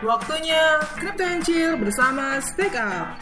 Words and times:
Waktunya 0.00 0.80
Crypto 0.96 1.28
and 1.28 1.44
Chill 1.44 1.76
bersama 1.76 2.40
Stake 2.40 2.72
Up. 2.72 3.20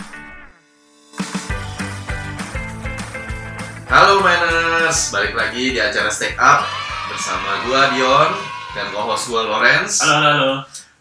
Halo 3.90 4.22
Miners, 4.22 5.10
balik 5.10 5.34
lagi 5.34 5.74
di 5.74 5.82
acara 5.82 6.06
Stake 6.06 6.38
Up 6.38 6.62
bersama 7.10 7.66
gua 7.66 7.90
Dion 7.98 8.30
dan 8.78 8.94
co-host 8.94 9.26
gua 9.26 9.42
Lorenz. 9.42 10.06
Halo, 10.06 10.22
halo, 10.22 10.30
halo. 10.30 10.52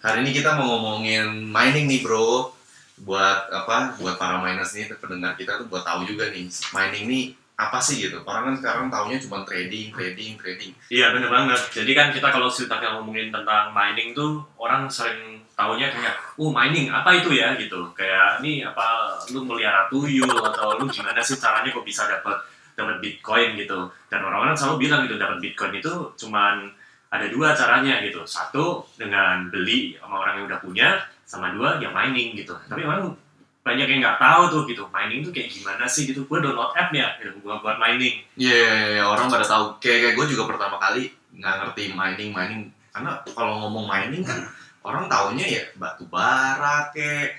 Hari 0.02 0.26
ini 0.26 0.34
kita 0.34 0.58
mau 0.58 0.66
ngomongin 0.66 1.46
mining 1.46 1.86
nih 1.86 2.02
bro. 2.02 2.58
Buat 2.98 3.54
apa? 3.54 4.02
Buat 4.02 4.18
para 4.18 4.42
miners 4.42 4.74
nih, 4.74 4.90
pendengar 4.98 5.38
kita 5.38 5.62
tuh 5.62 5.70
buat 5.70 5.86
tahu 5.86 6.10
juga 6.10 6.34
nih 6.34 6.50
mining 6.74 7.06
nih 7.06 7.26
apa 7.54 7.78
sih 7.78 8.02
gitu. 8.02 8.26
Orang 8.26 8.50
kan 8.50 8.56
sekarang 8.58 8.86
taunya 8.90 9.22
cuma 9.22 9.46
trading, 9.46 9.94
trading, 9.94 10.42
trading. 10.42 10.74
Iya, 10.90 11.14
bener 11.14 11.30
banget. 11.30 11.70
Jadi 11.70 11.94
kan 11.94 12.10
kita 12.10 12.34
kalau 12.34 12.50
cerita 12.50 12.82
ngomongin 12.82 13.30
tentang 13.30 13.78
mining 13.78 14.18
tuh, 14.18 14.42
orang 14.58 14.90
sering 14.90 15.46
taunya 15.58 15.90
kayak, 15.90 16.14
oh 16.38 16.54
mining, 16.54 16.94
apa 16.94 17.18
itu 17.18 17.34
ya 17.34 17.58
gitu. 17.58 17.90
Kayak, 17.98 18.46
ini 18.46 18.62
apa, 18.62 19.18
lu 19.34 19.42
melihara 19.42 19.90
tuyul, 19.90 20.30
atau 20.30 20.78
lu 20.78 20.86
gimana 20.86 21.18
sih 21.26 21.42
caranya 21.42 21.74
kok 21.74 21.82
bisa 21.82 22.06
dapat 22.06 22.38
dapat 22.78 23.02
bitcoin 23.02 23.58
gitu. 23.58 23.90
Dan 24.06 24.22
orang-orang 24.22 24.54
selalu 24.54 24.86
bilang 24.86 25.10
gitu, 25.10 25.18
dapat 25.18 25.42
bitcoin 25.42 25.74
itu 25.82 26.14
cuman 26.14 26.70
ada 27.10 27.26
dua 27.34 27.58
caranya 27.58 28.06
gitu. 28.06 28.22
Satu, 28.30 28.86
dengan 28.94 29.50
beli 29.50 29.98
sama 29.98 30.22
orang 30.22 30.34
yang 30.38 30.46
udah 30.46 30.60
punya, 30.62 30.88
sama 31.26 31.50
dua, 31.58 31.82
ya 31.82 31.90
mining 31.90 32.38
gitu. 32.38 32.54
Tapi 32.70 32.86
orang 32.86 33.18
banyak 33.66 33.88
yang 33.90 34.00
nggak 34.00 34.20
tahu 34.22 34.42
tuh 34.48 34.62
gitu 34.72 34.88
mining 34.96 35.20
tuh 35.20 35.36
kayak 35.36 35.52
gimana 35.52 35.84
sih 35.84 36.08
gitu 36.08 36.24
gue 36.24 36.40
download 36.40 36.72
app 36.72 36.88
ya 36.96 37.20
gitu 37.20 37.36
gue 37.44 37.52
buat 37.60 37.76
mining 37.76 38.24
Iya, 38.40 38.56
yeah, 38.56 38.76
yeah, 39.04 39.06
orang 39.12 39.28
pada 39.28 39.44
tahu. 39.44 39.76
Kayak, 39.84 39.98
kayak 40.08 40.14
gue 40.16 40.26
juga 40.32 40.44
pertama 40.48 40.80
kali 40.80 41.12
nggak 41.36 41.54
ngerti 41.60 41.92
mining, 41.92 42.32
mining. 42.32 42.64
Karena 42.96 43.20
kalau 43.36 43.68
ngomong 43.68 43.92
mining 43.92 44.24
kan 44.24 44.40
orang 44.82 45.06
taunya 45.08 45.46
ya 45.46 45.64
batu 45.76 46.06
bara 46.08 46.90
kayak 46.92 47.38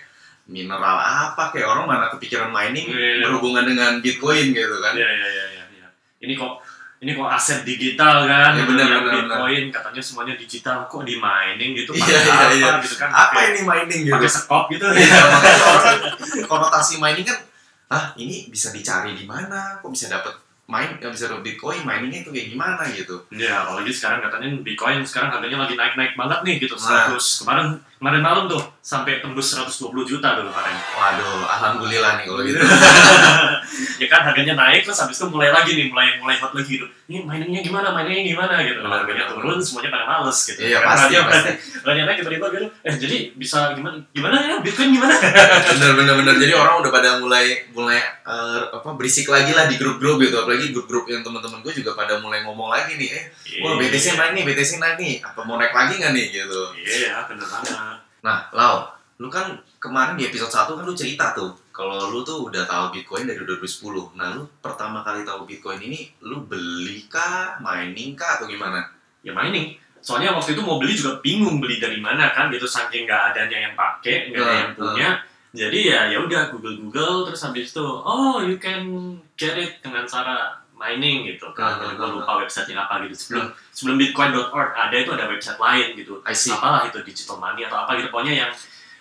mineral 0.48 0.97
apa 0.97 1.53
kayak 1.53 1.69
orang 1.69 1.84
mana 1.84 2.06
kepikiran 2.08 2.48
mining 2.48 2.89
Iya. 2.89 3.25
berhubungan 3.25 3.64
dengan 3.64 4.00
bitcoin 4.00 4.50
gitu 4.50 4.77
kan. 4.81 4.97
Iya 4.97 5.05
iya 5.06 5.28
iya 5.28 5.44
iya. 5.50 5.64
iya. 5.70 5.86
Ini 6.19 6.33
kok 6.34 6.64
ini 6.98 7.14
kok 7.14 7.31
aset 7.31 7.62
digital 7.62 8.27
kan? 8.27 8.59
Ya, 8.59 8.66
benar, 8.66 8.86
Yang 8.91 9.03
benar, 9.06 9.14
Bitcoin 9.22 9.64
katanya 9.70 10.03
semuanya 10.03 10.34
digital 10.34 10.83
kok 10.84 11.06
di 11.06 11.14
mining 11.14 11.70
gitu 11.77 11.94
Iya, 11.94 12.03
pakai 12.03 12.19
iya, 12.19 12.34
apa 12.34 12.50
iya. 12.50 12.70
gitu 12.83 12.97
kan? 12.97 13.09
Apa 13.09 13.22
pakai- 13.31 13.50
ini 13.53 13.61
mining 13.62 14.00
gitu? 14.03 14.14
Pakai 14.19 14.31
sekop 14.33 14.64
gitu. 14.69 14.86
Iya, 14.91 15.20
makanya 15.31 15.62
orang 15.69 15.98
konotasi 16.42 16.94
mining 16.98 17.22
kan, 17.22 17.39
ah 17.86 18.05
ini 18.16 18.50
bisa 18.50 18.75
dicari 18.75 19.14
di 19.14 19.22
mana? 19.25 19.78
Kok 19.78 19.94
bisa 19.94 20.11
dapat 20.11 20.34
main, 20.69 21.00
nggak 21.00 21.12
bisa 21.16 21.33
dapat 21.33 21.42
bitcoin? 21.48 21.80
Miningnya 21.88 22.28
itu 22.28 22.30
kayak 22.30 22.48
gimana 22.52 22.83
gitu? 22.92 23.16
Iya, 23.33 23.64
apalagi 23.64 23.88
sekarang 23.88 24.20
katanya 24.20 24.48
Bitcoin 24.61 25.00
sekarang 25.08 25.33
harganya 25.33 25.64
lagi 25.64 25.75
naik-naik 25.80 26.12
banget 26.12 26.38
nih 26.44 26.55
gitu. 26.60 26.77
Nah. 26.77 27.16
100 27.16 27.41
kemarin 27.42 27.66
kemarin 27.97 28.22
malam 28.22 28.44
tuh 28.52 28.62
sampai 28.89 29.20
tembus 29.20 29.53
120 29.53 29.84
juta 30.08 30.33
tuh 30.33 30.48
kemarin. 30.48 30.77
Waduh, 30.97 31.44
alhamdulillah 31.44 32.17
nih 32.17 32.25
kalau 32.25 32.41
gitu. 32.41 32.56
ya 34.00 34.06
kan 34.08 34.25
harganya 34.25 34.56
naik 34.56 34.81
terus 34.81 34.97
habis 34.97 35.20
itu 35.20 35.28
mulai 35.28 35.53
lagi 35.53 35.77
nih 35.77 35.92
mulai 35.92 36.17
mulai 36.17 36.41
hot 36.41 36.56
lagi 36.56 36.81
gitu. 36.81 36.89
Ini 37.05 37.20
miningnya 37.20 37.61
gimana? 37.61 37.92
Miningnya 37.92 38.33
gimana 38.33 38.64
gitu. 38.64 38.81
Benar, 38.81 39.05
Harganya 39.05 39.28
turun 39.28 39.61
semuanya 39.61 39.92
pada 39.92 40.05
males 40.09 40.39
gitu. 40.41 40.56
Iya, 40.64 40.81
Kan 40.81 40.89
pasti, 40.89 41.05
harganya- 41.12 41.28
pasti. 41.28 41.50
harganya 41.84 42.05
naik 42.09 42.16
tiba-tiba 42.25 42.47
gitu. 42.48 42.66
Eh 42.81 42.94
jadi 42.97 43.16
bisa 43.36 43.59
gimana? 43.77 43.97
Gimana 44.09 44.36
ya 44.41 44.56
Bitcoin 44.64 44.91
gimana? 44.97 45.14
bener 45.69 45.92
bener 45.92 46.14
bener 46.16 46.34
jadi 46.41 46.53
orang 46.56 46.81
udah 46.81 46.89
pada 46.89 47.11
mulai 47.20 47.69
mulai 47.77 48.00
eh, 48.25 48.61
apa 48.72 48.89
berisik 48.97 49.28
lagi 49.28 49.53
lah 49.53 49.69
di 49.69 49.77
grup-grup 49.77 50.16
gitu 50.16 50.41
apalagi 50.41 50.72
grup-grup 50.72 51.05
yang 51.05 51.20
teman-teman 51.20 51.61
gue 51.61 51.77
juga 51.77 51.92
pada 51.92 52.16
mulai 52.19 52.41
ngomong 52.41 52.72
lagi 52.72 52.97
nih 52.97 53.09
eh 53.12 53.25
wah 53.61 53.77
BTC 53.77 54.16
naik 54.16 54.33
nih 54.33 54.44
BTC 54.48 54.81
naik 54.81 54.97
nih 54.97 55.14
apa 55.20 55.41
mau 55.44 55.61
naik 55.61 55.77
lagi 55.77 56.00
nggak 56.00 56.12
nih 56.16 56.27
gitu 56.33 56.61
Iya, 56.72 57.28
bener 57.28 57.44
banget. 57.44 58.08
Nah 58.24 58.50
Lau 58.55 58.94
lu 59.19 59.27
kan 59.27 59.58
kemarin 59.83 60.14
di 60.14 60.30
episode 60.30 60.50
1 60.50 60.78
kan 60.78 60.84
lu 60.86 60.94
cerita 60.94 61.34
tuh 61.34 61.50
kalau 61.75 62.10
lu 62.10 62.22
tuh 62.22 62.47
udah 62.47 62.62
tahu 62.66 62.94
Bitcoin 62.94 63.26
dari 63.26 63.43
2010 63.43 64.15
nah 64.15 64.34
lu 64.34 64.47
pertama 64.62 65.03
kali 65.03 65.26
tahu 65.26 65.43
Bitcoin 65.43 65.82
ini 65.82 66.06
lu 66.22 66.47
beli 66.47 67.10
kah 67.10 67.59
mining 67.59 68.15
kah 68.15 68.38
atau 68.38 68.47
gimana 68.47 68.98
Ya 69.22 69.32
mining. 69.34 69.75
Soalnya 69.98 70.31
waktu 70.32 70.54
itu 70.54 70.62
mau 70.62 70.78
beli 70.78 70.94
juga 70.94 71.19
bingung 71.19 71.59
beli 71.59 71.82
dari 71.82 71.98
mana 71.98 72.31
kan 72.31 72.48
gitu 72.54 72.65
saking 72.65 73.04
nggak 73.04 73.34
adanya 73.34 73.59
yang 73.69 73.75
pakai, 73.75 74.31
nggak 74.31 74.41
ada 74.41 74.54
yang 74.54 74.72
punya. 74.78 75.10
Jadi 75.48 75.78
ya 75.91 76.00
ya 76.12 76.19
udah 76.22 76.53
Google 76.54 76.76
Google 76.78 77.16
terus 77.26 77.41
habis 77.43 77.72
itu 77.72 77.82
oh 77.82 78.38
you 78.44 78.60
can 78.60 79.16
get 79.34 79.59
it 79.59 79.82
dengan 79.82 80.06
cara 80.06 80.54
mining 80.78 81.27
gitu 81.27 81.50
kan. 81.53 81.83
Hmm, 81.83 81.99
Gue 81.99 82.06
hmm, 82.06 82.16
lupa 82.22 82.39
websitenya 82.39 82.87
apa 82.87 83.03
gitu. 83.05 83.15
Sebelum 83.19 83.44
sebelum 83.69 83.97
bitcoin.org 83.99 84.71
ada 84.72 84.94
itu 84.94 85.11
ada 85.11 85.27
website 85.27 85.59
lain 85.59 85.99
gitu. 85.99 86.22
I 86.22 86.33
see 86.33 86.55
Apalah 86.55 86.87
itu 86.87 87.03
digital 87.03 87.37
money 87.37 87.66
atau 87.66 87.83
apa 87.83 87.99
gitu 87.99 88.09
pokoknya 88.09 88.47
yang 88.47 88.50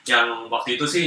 yang 0.04 0.26
waktu 0.50 0.76
itu 0.76 0.86
sih 0.88 1.06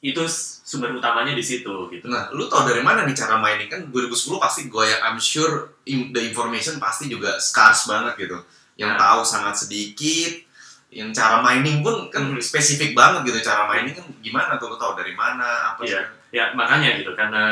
itu 0.00 0.22
sumber 0.64 0.96
utamanya 0.96 1.36
di 1.36 1.44
situ 1.44 1.68
gitu. 1.92 2.08
Nah, 2.08 2.32
lu 2.32 2.48
tau 2.48 2.64
dari 2.64 2.80
mana 2.80 3.04
nih 3.04 3.12
cara 3.12 3.36
mining 3.36 3.68
kan 3.68 3.80
2010 3.92 4.40
pasti 4.40 4.66
gue 4.66 4.84
ya 4.88 5.04
I'm 5.04 5.20
sure 5.20 5.76
the 5.86 6.22
information 6.24 6.80
pasti 6.80 7.06
juga 7.06 7.36
scarce 7.36 7.84
banget 7.86 8.16
gitu. 8.16 8.40
Yang 8.80 8.96
Nah. 8.96 8.98
tahu 8.98 9.20
sangat 9.22 9.54
sedikit. 9.60 10.48
Yang 10.90 11.14
cara 11.14 11.44
mining 11.44 11.84
pun 11.84 12.08
kan 12.08 12.32
Hmm. 12.32 12.40
spesifik 12.40 12.96
banget 12.96 13.28
gitu. 13.28 13.44
Cara 13.44 13.68
mining 13.68 13.92
kan 13.92 14.08
gimana 14.24 14.56
tuh 14.56 14.72
lu 14.72 14.80
tau 14.80 14.96
dari 14.96 15.12
mana 15.12 15.76
apa 15.76 15.84
Iya. 15.84 16.00
sih? 16.00 16.38
Ya 16.40 16.44
makanya 16.56 16.96
gitu 16.96 17.12
karena 17.12 17.44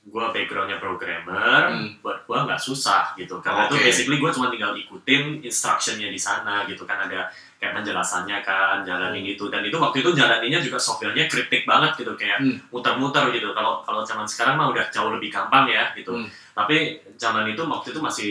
gue 0.00 0.24
backgroundnya 0.32 0.80
programmer, 0.80 1.70
Hmm. 1.70 2.00
buat 2.00 2.24
gue 2.24 2.32
nggak 2.34 2.56
susah 2.58 3.12
gitu. 3.14 3.36
Karena 3.38 3.68
Oke. 3.68 3.76
itu 3.76 3.84
basically 3.84 4.16
gue 4.16 4.30
cuma 4.32 4.48
tinggal 4.48 4.72
ikutin 4.72 5.38
instructionnya 5.40 6.08
di 6.08 6.16
sana 6.16 6.64
gitu 6.64 6.82
kan 6.82 7.04
ada 7.04 7.28
kayak 7.56 7.76
penjelasannya 7.76 8.40
kan 8.40 8.80
jalanin 8.80 9.20
itu 9.22 9.44
dan 9.46 9.60
itu 9.60 9.76
waktu 9.76 10.00
itu 10.00 10.16
jalaninnya 10.16 10.58
juga 10.58 10.80
softwarenya 10.80 11.28
kriptik 11.28 11.62
banget 11.62 11.92
gitu 11.96 12.16
kayak 12.16 12.40
Hmm. 12.40 12.56
muter-muter 12.70 13.28
gitu. 13.30 13.52
Kalau 13.52 13.84
kalau 13.84 14.00
zaman 14.00 14.24
sekarang 14.24 14.56
mah 14.56 14.72
udah 14.72 14.88
jauh 14.88 15.12
lebih 15.12 15.28
gampang 15.28 15.68
ya 15.68 15.92
gitu. 15.92 16.16
Hmm. 16.16 16.26
Tapi 16.50 16.76
zaman 17.14 17.44
itu 17.46 17.60
waktu 17.62 17.92
itu 17.92 18.00
masih 18.00 18.30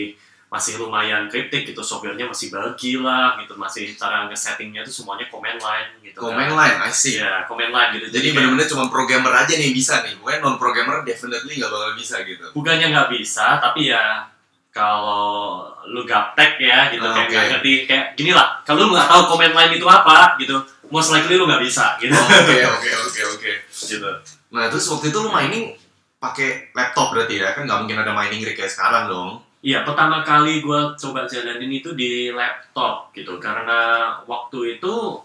masih 0.50 0.76
lumayan 0.76 1.30
kriptik 1.30 1.62
gitu 1.64 1.78
softwarenya 1.78 2.26
masih 2.26 2.50
bagi 2.50 2.98
lah 2.98 3.38
gitu 3.38 3.54
masih 3.54 3.94
cara 3.94 4.26
nge-settingnya 4.26 4.82
tuh 4.82 4.90
semuanya 4.92 5.24
command 5.26 5.56
line 5.56 5.88
gitu 6.02 6.18
Command 6.18 6.50
kan. 6.50 6.58
line, 6.58 6.78
I 6.80 6.90
see. 6.90 7.16
Iya, 7.16 7.46
command 7.46 7.70
line 7.70 7.90
gitu. 7.94 8.06
Jadi 8.10 8.18
kayak- 8.20 8.34
bener-bener 8.36 8.66
cuma 8.66 8.84
programmer 8.86 9.30
aja 9.32 9.52
nih 9.52 9.70
bisa 9.70 10.02
nih. 10.02 10.14
Gue 10.16 10.34
non 10.36 10.58
programmer 10.58 11.00
definitely 11.00 11.54
nggak 11.54 11.70
bakal 11.70 11.94
bisa 11.94 12.16
gitu. 12.22 12.42
bukannya 12.50 12.86
nggak 12.88 13.08
bisa 13.08 13.46
tapi 13.58 13.88
ya 13.88 14.26
kalau 14.70 15.62
lu 15.84 16.02
gaptek 16.02 16.58
ya 16.58 16.86
gitu 16.88 17.02
Ah, 17.02 17.14
kayak 17.16 17.26
nggak 17.28 17.46
ngerti 17.52 17.72
kayak 17.84 18.04
gini 18.14 18.30
lah 18.30 18.58
kalau 18.60 18.86
lu 18.86 18.94
nggak 18.94 19.06
tahu 19.06 19.22
command 19.28 19.50
line 19.52 19.72
itu 19.72 19.86
apa 19.86 20.34
gitu 20.36 20.56
most 20.88 21.10
likely 21.10 21.34
lu 21.34 21.44
nggak 21.44 21.58
bisa 21.60 21.94
gitu 21.96 22.14
Oke 22.14 22.58
oke 22.64 22.90
oke 23.04 23.20
oke. 23.34 23.52
gitu 23.70 24.10
Nah 24.48 24.66
terus 24.66 24.86
waktu 24.88 25.10
itu 25.10 25.18
lu 25.20 25.26
mining 25.28 25.74
pakai 26.16 26.70
laptop 26.70 27.10
berarti 27.10 27.38
ya 27.38 27.50
kan 27.50 27.62
nggak 27.64 27.78
mungkin 27.80 27.98
ada 27.98 28.10
mining 28.12 28.42
rig 28.42 28.54
kayak 28.54 28.66
sekarang 28.68 29.06
dong. 29.06 29.30
Iya, 29.60 29.84
pertama 29.84 30.24
kali 30.24 30.64
gue 30.64 30.80
coba 30.96 31.28
jalanin 31.28 31.68
itu 31.68 31.92
di 31.92 32.32
laptop 32.32 33.12
gitu. 33.12 33.36
Karena 33.36 34.08
waktu 34.24 34.80
itu 34.80 35.20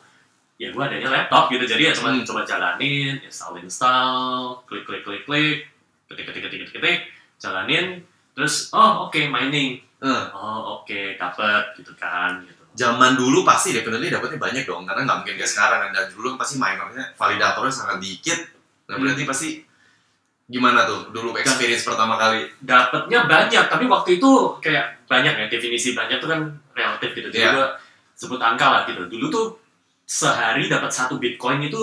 ya 0.59 0.71
gue 0.71 0.83
adanya 0.83 1.07
laptop 1.11 1.47
gitu. 1.51 1.63
Jadi 1.63 1.87
ya 1.87 1.93
cuma 1.95 2.11
Hmm. 2.11 2.27
coba 2.27 2.43
jalanin 2.43 3.15
install 3.23 3.63
install 3.63 4.59
klik 4.67 4.83
klik 4.83 5.03
klik 5.07 5.23
klik 5.23 5.67
ketik 6.11 6.25
ketik 6.31 6.41
ketik 6.47 6.59
ketik 6.67 6.73
ketik 6.79 6.99
jalanin 7.39 8.03
terus 8.35 8.71
oh 8.75 9.07
oke 9.07 9.19
mining. 9.31 9.79
Eh, 10.03 10.23
oh 10.35 10.83
oke 10.83 11.15
dapet 11.15 11.63
gitu 11.79 11.95
kan 11.95 12.43
gitu. 12.43 12.61
Zaman 12.75 13.15
dulu 13.15 13.47
pasti 13.47 13.71
definitely 13.71 14.11
dapetnya 14.11 14.35
banyak 14.35 14.67
dong 14.67 14.83
karena 14.83 15.07
nggak 15.07 15.17
mungkin 15.23 15.35
kayak 15.39 15.47
sekarang. 15.47 15.79
Dan 15.95 16.11
dulu 16.11 16.35
pasti 16.35 16.59
minernya 16.59 17.15
validatornya 17.15 17.71
sangat 17.71 18.03
dikit. 18.03 18.39
Nah 18.91 18.99
berarti 18.99 19.23
pasti 19.23 19.64
gimana 20.45 20.85
tuh? 20.85 21.09
Dulu 21.09 21.33
experience 21.35 21.81
pertama 21.81 22.15
kali? 22.15 22.45
Dapatnya 22.59 23.25
banyak 23.25 23.65
tapi 23.65 23.85
waktu 23.85 24.17
itu 24.17 24.31
kayak 24.59 25.05
banyak 25.05 25.33
ya 25.33 25.45
definisi 25.47 25.91
banyak 25.91 26.17
tuh 26.17 26.29
kan 26.29 26.39
relatif 26.71 27.13
gitu. 27.13 27.29
Jadi 27.29 27.41
Iya. 27.41 27.51
gua 27.51 27.67
sebut 28.13 28.37
angka 28.37 28.67
lah 28.67 28.81
gitu. 28.85 29.05
Dulu 29.05 29.25
tuh 29.27 29.45
sehari 30.03 30.65
dapat 30.65 30.87
satu 30.87 31.17
bitcoin 31.17 31.65
itu 31.65 31.81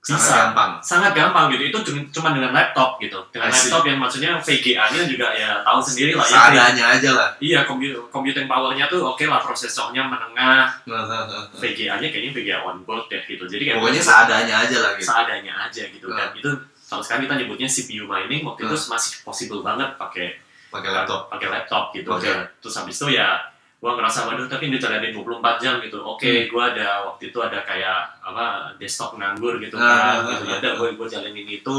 sangat 0.00 0.20
bisa. 0.20 0.36
gampang. 0.36 0.70
Sangat 0.80 1.12
gampang 1.12 1.48
gitu. 1.48 1.64
Itu 1.68 1.78
cuma- 2.12 2.32
dengan 2.32 2.52
laptop 2.52 3.00
gitu. 3.00 3.16
Dengan 3.32 3.48
I 3.48 3.52
see. 3.52 3.68
laptop 3.68 3.82
yang 3.84 3.96
maksudnya 3.96 4.32
VGA-nya 4.36 5.00
juga 5.04 5.32
ya 5.32 5.60
tahu 5.60 5.80
sendiri 5.80 6.12
lah 6.12 6.24
ya. 6.24 6.32
Seadanya 6.36 6.84
aja 6.92 7.10
lah. 7.16 7.28
Iya 7.40 7.60
computing 8.08 8.44
powernya 8.44 8.84
tuh 8.86 9.00
oke 9.00 9.24
lah 9.24 9.40
prosesornya 9.40 10.04
menengah. 10.04 10.68
Nah, 10.88 11.04
nah, 11.04 11.24
nah, 11.24 11.40
nah. 11.44 11.44
VGA-nya 11.56 12.08
kayaknya 12.08 12.32
VGA 12.32 12.58
on 12.60 12.84
board 12.84 13.08
ya 13.08 13.20
gitu. 13.24 13.44
Jadi 13.44 13.64
kayak 13.64 13.76
pokoknya 13.80 14.00
seadanya 14.00 14.54
aja 14.60 14.76
lah 14.80 14.92
gitu. 14.96 15.08
seadanya 15.08 15.52
aja 15.64 15.82
gitu 15.84 16.06
Nah. 16.08 16.16
dan 16.16 16.30
itu 16.36 16.50
kalau 16.84 17.00
sekarang 17.00 17.24
kita 17.24 17.34
nyebutnya 17.36 17.66
CPU 17.66 18.04
mining 18.04 18.42
waktu 18.42 18.60
itu 18.62 18.76
Nah. 18.76 18.88
masih 18.92 19.12
possible 19.20 19.60
banget 19.60 19.90
pakai 19.94 20.36
pakai 20.68 20.90
laptop 20.90 21.20
pakai 21.28 21.48
laptop 21.48 21.84
gitu 21.90 22.08
Oke. 22.08 22.26
Ya. 22.26 22.44
terus 22.58 22.74
habis 22.74 22.94
itu 22.94 23.08
ya 23.12 23.38
gua 23.76 23.94
ngerasa 23.94 24.24
waduh 24.24 24.44
tapi 24.46 24.66
ini 24.66 24.76
jalanin 24.76 25.12
24 25.12 25.38
jam 25.58 25.76
gitu 25.78 26.00
oke 26.00 26.24
Hmm. 26.24 26.48
gua 26.48 26.72
ada 26.72 26.88
waktu 27.06 27.28
itu 27.28 27.38
ada 27.38 27.60
kayak 27.60 28.00
apa 28.18 28.44
desktop 28.74 29.14
nganggur 29.14 29.56
gitu 29.58 29.76
Ah, 29.76 30.24
kan 30.24 30.32
gitu 30.32 30.42
ah, 30.42 30.48
ya 30.48 30.56
udah 30.58 30.70
ah. 30.70 30.74
gua 30.74 30.88
gua 30.94 31.06
jalanin 31.06 31.44
itu 31.44 31.78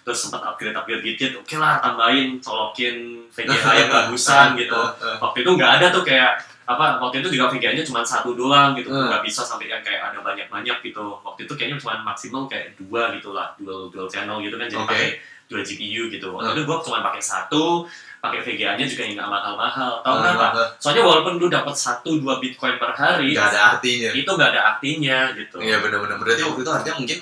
terus 0.00 0.18
sempat 0.18 0.40
upgrade 0.42 0.72
upgrade 0.72 1.00
dikit 1.02 1.36
oke 1.36 1.54
lah 1.54 1.76
tambahin 1.78 2.40
colokin 2.40 2.96
VGA 3.28 3.52
yang 3.78 3.90
bagusan 3.94 4.56
gitu 4.56 4.74
Eh, 4.74 5.04
eh. 5.06 5.16
waktu 5.18 5.38
itu 5.40 5.50
nggak 5.52 5.70
ada 5.76 5.86
tuh 5.88 6.02
kayak 6.02 6.32
apa 6.64 6.98
waktu 6.98 7.20
itu 7.20 7.34
juga 7.34 7.48
VGA-nya 7.48 7.82
cuma 7.82 8.00
satu 8.00 8.32
doang 8.32 8.72
gitu 8.72 8.86
Hmm. 8.86 9.08
nggak 9.08 9.22
bisa 9.22 9.42
sampai 9.42 9.66
yang 9.66 9.80
kayak 9.80 9.98
ada 10.04 10.18
banyak-banyak 10.18 10.78
gitu. 10.80 11.02
Waktu 11.20 11.44
itu 11.44 11.52
kayaknya 11.52 11.76
cuma 11.76 11.98
maksimal 12.02 12.46
kayak 12.46 12.76
dua 12.76 13.10
gitu 13.12 13.30
lah 13.30 13.50
dual 13.56 13.88
dual 13.88 14.06
channel 14.06 14.38
gitu 14.38 14.54
kan 14.54 14.66
jadi 14.66 14.78
Oke. 14.78 14.88
pakai 14.88 15.08
dua 15.46 15.60
GPU 15.60 16.02
gitu. 16.08 16.26
Waktu 16.28 16.46
Hmm. 16.46 16.56
itu 16.56 16.62
gua 16.64 16.78
cuma 16.80 16.98
pakai 17.02 17.20
satu 17.20 17.84
pakai 18.18 18.38
VGA-nya 18.40 18.84
juga 18.84 19.02
yang 19.02 19.14
nggak 19.16 19.26
mahal-mahal 19.28 19.92
tahu 20.00 20.14
Ah, 20.14 20.22
kenapa 20.22 20.46
soalnya 20.78 21.02
walaupun 21.02 21.32
lu 21.36 21.46
dapat 21.48 21.74
satu 21.74 22.16
dua 22.16 22.38
bitcoin 22.38 22.78
per 22.78 22.92
hari 22.92 23.34
nggak 23.34 23.50
ada 23.50 23.60
artinya. 23.74 24.10
itu 24.12 24.30
nggak 24.30 24.50
ada 24.50 24.62
artinya 24.70 25.18
gitu. 25.32 25.56
Iya 25.58 25.76
benar-benar 25.78 26.16
berarti 26.16 26.42
waktu 26.42 26.60
itu 26.60 26.70
harganya 26.70 26.96
mungkin 26.96 27.18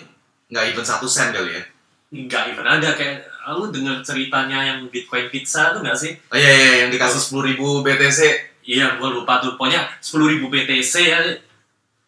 nggak 0.46 0.64
even 0.68 0.84
satu 0.84 1.06
sen 1.06 1.32
kali 1.32 1.56
ya? 1.56 1.62
Nggak 2.10 2.42
even 2.50 2.66
ada 2.66 2.90
kayak 2.92 3.16
ah, 3.40 3.56
lu 3.56 3.72
dengar 3.72 4.04
ceritanya 4.04 4.58
yang 4.60 4.84
bitcoin 4.86 5.26
pizza 5.26 5.72
tuh 5.72 5.80
nggak 5.80 5.96
sih? 5.96 6.12
Oh 6.28 6.36
iya 6.36 6.52
iya 6.52 6.72
yang 6.84 6.90
dikasih 6.90 7.16
sepuluh 7.18 7.48
ribu 7.48 7.80
BTC 7.80 8.49
Iya, 8.64 9.00
gue 9.00 9.08
lupa 9.08 9.40
tuh. 9.40 9.56
Pokoknya 9.56 9.88
10.000 10.00 10.40
BTC 10.46 10.94
ya, 11.08 11.20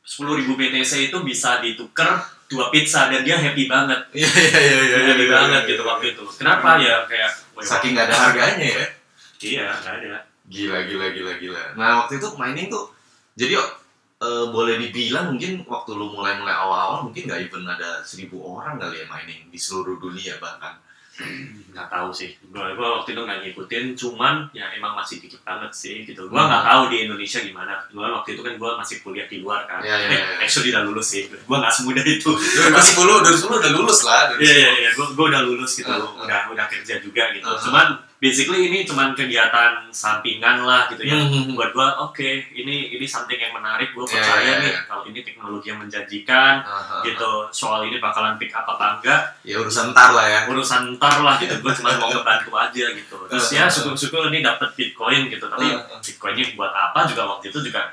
10.000 0.04 0.44
BTC 0.52 0.93
itu 1.08 1.19
bisa 1.25 1.62
ditukar 1.64 2.22
dua 2.52 2.69
pizza 2.69 3.08
dan 3.08 3.25
dia 3.25 3.40
happy 3.40 3.64
banget. 3.64 4.00
iya 4.20 4.28
iya 4.28 4.60
iya 4.60 4.81
iya 4.84 4.99
happy 5.08 5.25
iya, 5.25 5.32
banget 5.32 5.62
iya, 5.64 5.70
gitu 5.72 5.82
iya. 5.82 5.88
waktu 5.88 6.06
itu. 6.12 6.25
Kenapa 6.37 6.69
ya 6.76 6.94
kayak 7.08 7.31
saking 7.64 7.96
nggak 7.96 8.06
ada 8.12 8.16
harganya 8.28 8.66
ya 8.69 8.87
Iya, 9.43 9.66
nggak 9.72 9.94
ada. 10.04 10.19
Gila, 10.52 10.78
gila, 10.84 11.06
gila, 11.16 11.32
gila. 11.40 11.62
Nah, 11.81 12.04
waktu 12.04 12.20
itu 12.20 12.28
mining 12.37 12.69
tuh, 12.69 12.93
jadi 13.34 13.56
eh, 14.22 14.46
boleh 14.52 14.76
dibilang 14.78 15.34
mungkin 15.34 15.64
waktu 15.66 15.90
lu 15.96 16.12
mulai-mulai 16.12 16.52
awal-awal 16.54 17.08
mungkin 17.08 17.26
nggak 17.26 17.40
even 17.49 17.64
ada 17.66 18.04
seribu 18.04 18.38
orang 18.38 18.78
kali 18.78 19.02
ya 19.02 19.06
mining 19.08 19.49
di 19.49 19.58
seluruh 19.58 19.96
dunia 19.99 20.37
bahkan. 20.38 20.76
Nggak 21.73 21.88
tahu 21.88 22.09
sih. 22.09 22.32
Gue 22.49 22.61
waktu 22.76 23.12
itu 23.12 23.20
nggak 23.20 23.38
ngikutin, 23.44 23.85
cuman 23.94 24.49
ya 24.53 24.73
emang 24.73 24.97
masih 24.97 25.20
dikit 25.20 25.44
banget 25.44 25.69
sih 25.73 26.09
gitu. 26.09 26.25
Gue 26.29 26.41
nggak 26.41 26.64
tahu 26.64 26.82
di 26.88 27.05
Indonesia 27.05 27.41
gimana. 27.41 27.85
Gue 27.88 28.05
waktu 28.05 28.32
itu 28.32 28.41
kan 28.41 28.55
gue 28.56 28.70
masih 28.76 28.97
kuliah 29.00 29.29
di 29.29 29.44
luar 29.44 29.69
kan. 29.69 29.85
Iya, 29.85 29.97
Eh, 29.97 30.09
iya. 30.09 30.25
actually 30.41 30.73
udah 30.73 30.85
lulus 30.85 31.06
sih. 31.12 31.29
Gue 31.29 31.56
nggak 31.56 31.73
semudah 31.73 32.05
itu. 32.05 32.31
2010, 32.32 33.29
2010 33.29 33.61
udah 33.61 33.73
lulus 33.76 33.99
lah. 34.05 34.20
Iya 34.41 34.55
iya 34.56 34.70
iya, 34.85 34.91
gue 34.93 35.06
gue 35.12 35.26
udah 35.29 35.43
lulus 35.44 35.73
gitu, 35.76 35.88
Uh, 35.93 36.00
uh. 36.00 36.25
udah 36.25 36.41
udah 36.53 36.67
kerja 36.69 36.97
juga 37.00 37.29
gitu. 37.37 37.44
Uh, 37.44 37.56
uh. 37.56 37.61
Cuman 37.61 37.87
basically 38.22 38.70
ini 38.70 38.86
cuman 38.86 39.19
kegiatan 39.19 39.90
sampingan 39.90 40.62
lah 40.62 40.86
gitu 40.86 41.02
ya. 41.02 41.19
Hmm. 41.19 41.58
Buat 41.58 41.74
gue 41.74 41.88
oke, 41.98 42.30
ini 42.54 42.94
ini 42.94 43.02
something 43.02 43.34
yang 43.34 43.50
menarik. 43.50 43.90
Gue 43.90 44.06
Iya, 44.06 44.14
percaya 44.14 44.42
iya, 44.46 44.54
nih 44.62 44.70
iya. 44.70 44.80
kalau 44.86 45.02
ini 45.10 45.20
teknologi 45.26 45.66
yang 45.74 45.82
menjanjikan 45.82 46.62
Aha. 46.62 47.02
gitu. 47.02 47.30
Soal 47.50 47.90
ini 47.90 47.98
bakalan 47.98 48.38
pick 48.38 48.54
up 48.54 48.62
apa 48.62 49.02
enggak, 49.02 49.20
Ya 49.42 49.58
urusan 49.58 49.90
ntar 49.90 50.14
lah 50.14 50.26
ya. 50.30 50.40
urusan 50.46 50.94
ntar 50.94 51.19
lah 51.19 51.34
gitu. 51.42 51.58
Gue 51.58 51.74
cuma 51.74 51.98
mau 51.98 52.14
ngebantu 52.14 52.54
aja 52.54 52.84
gitu. 52.94 53.16
Terus 53.26 53.44
Uh, 53.50 53.54
ya 53.58 53.64
syukur-syukur 53.66 54.30
ini 54.30 54.38
dapat 54.38 54.70
bitcoin 54.78 55.26
gitu. 55.26 55.50
Tapi 55.50 55.66
Uh, 55.66 55.82
uh. 55.82 55.98
bitcoinnya 55.98 56.54
buat 56.54 56.70
apa 56.70 57.02
juga 57.10 57.26
waktu 57.26 57.50
itu 57.50 57.58
juga 57.58 57.90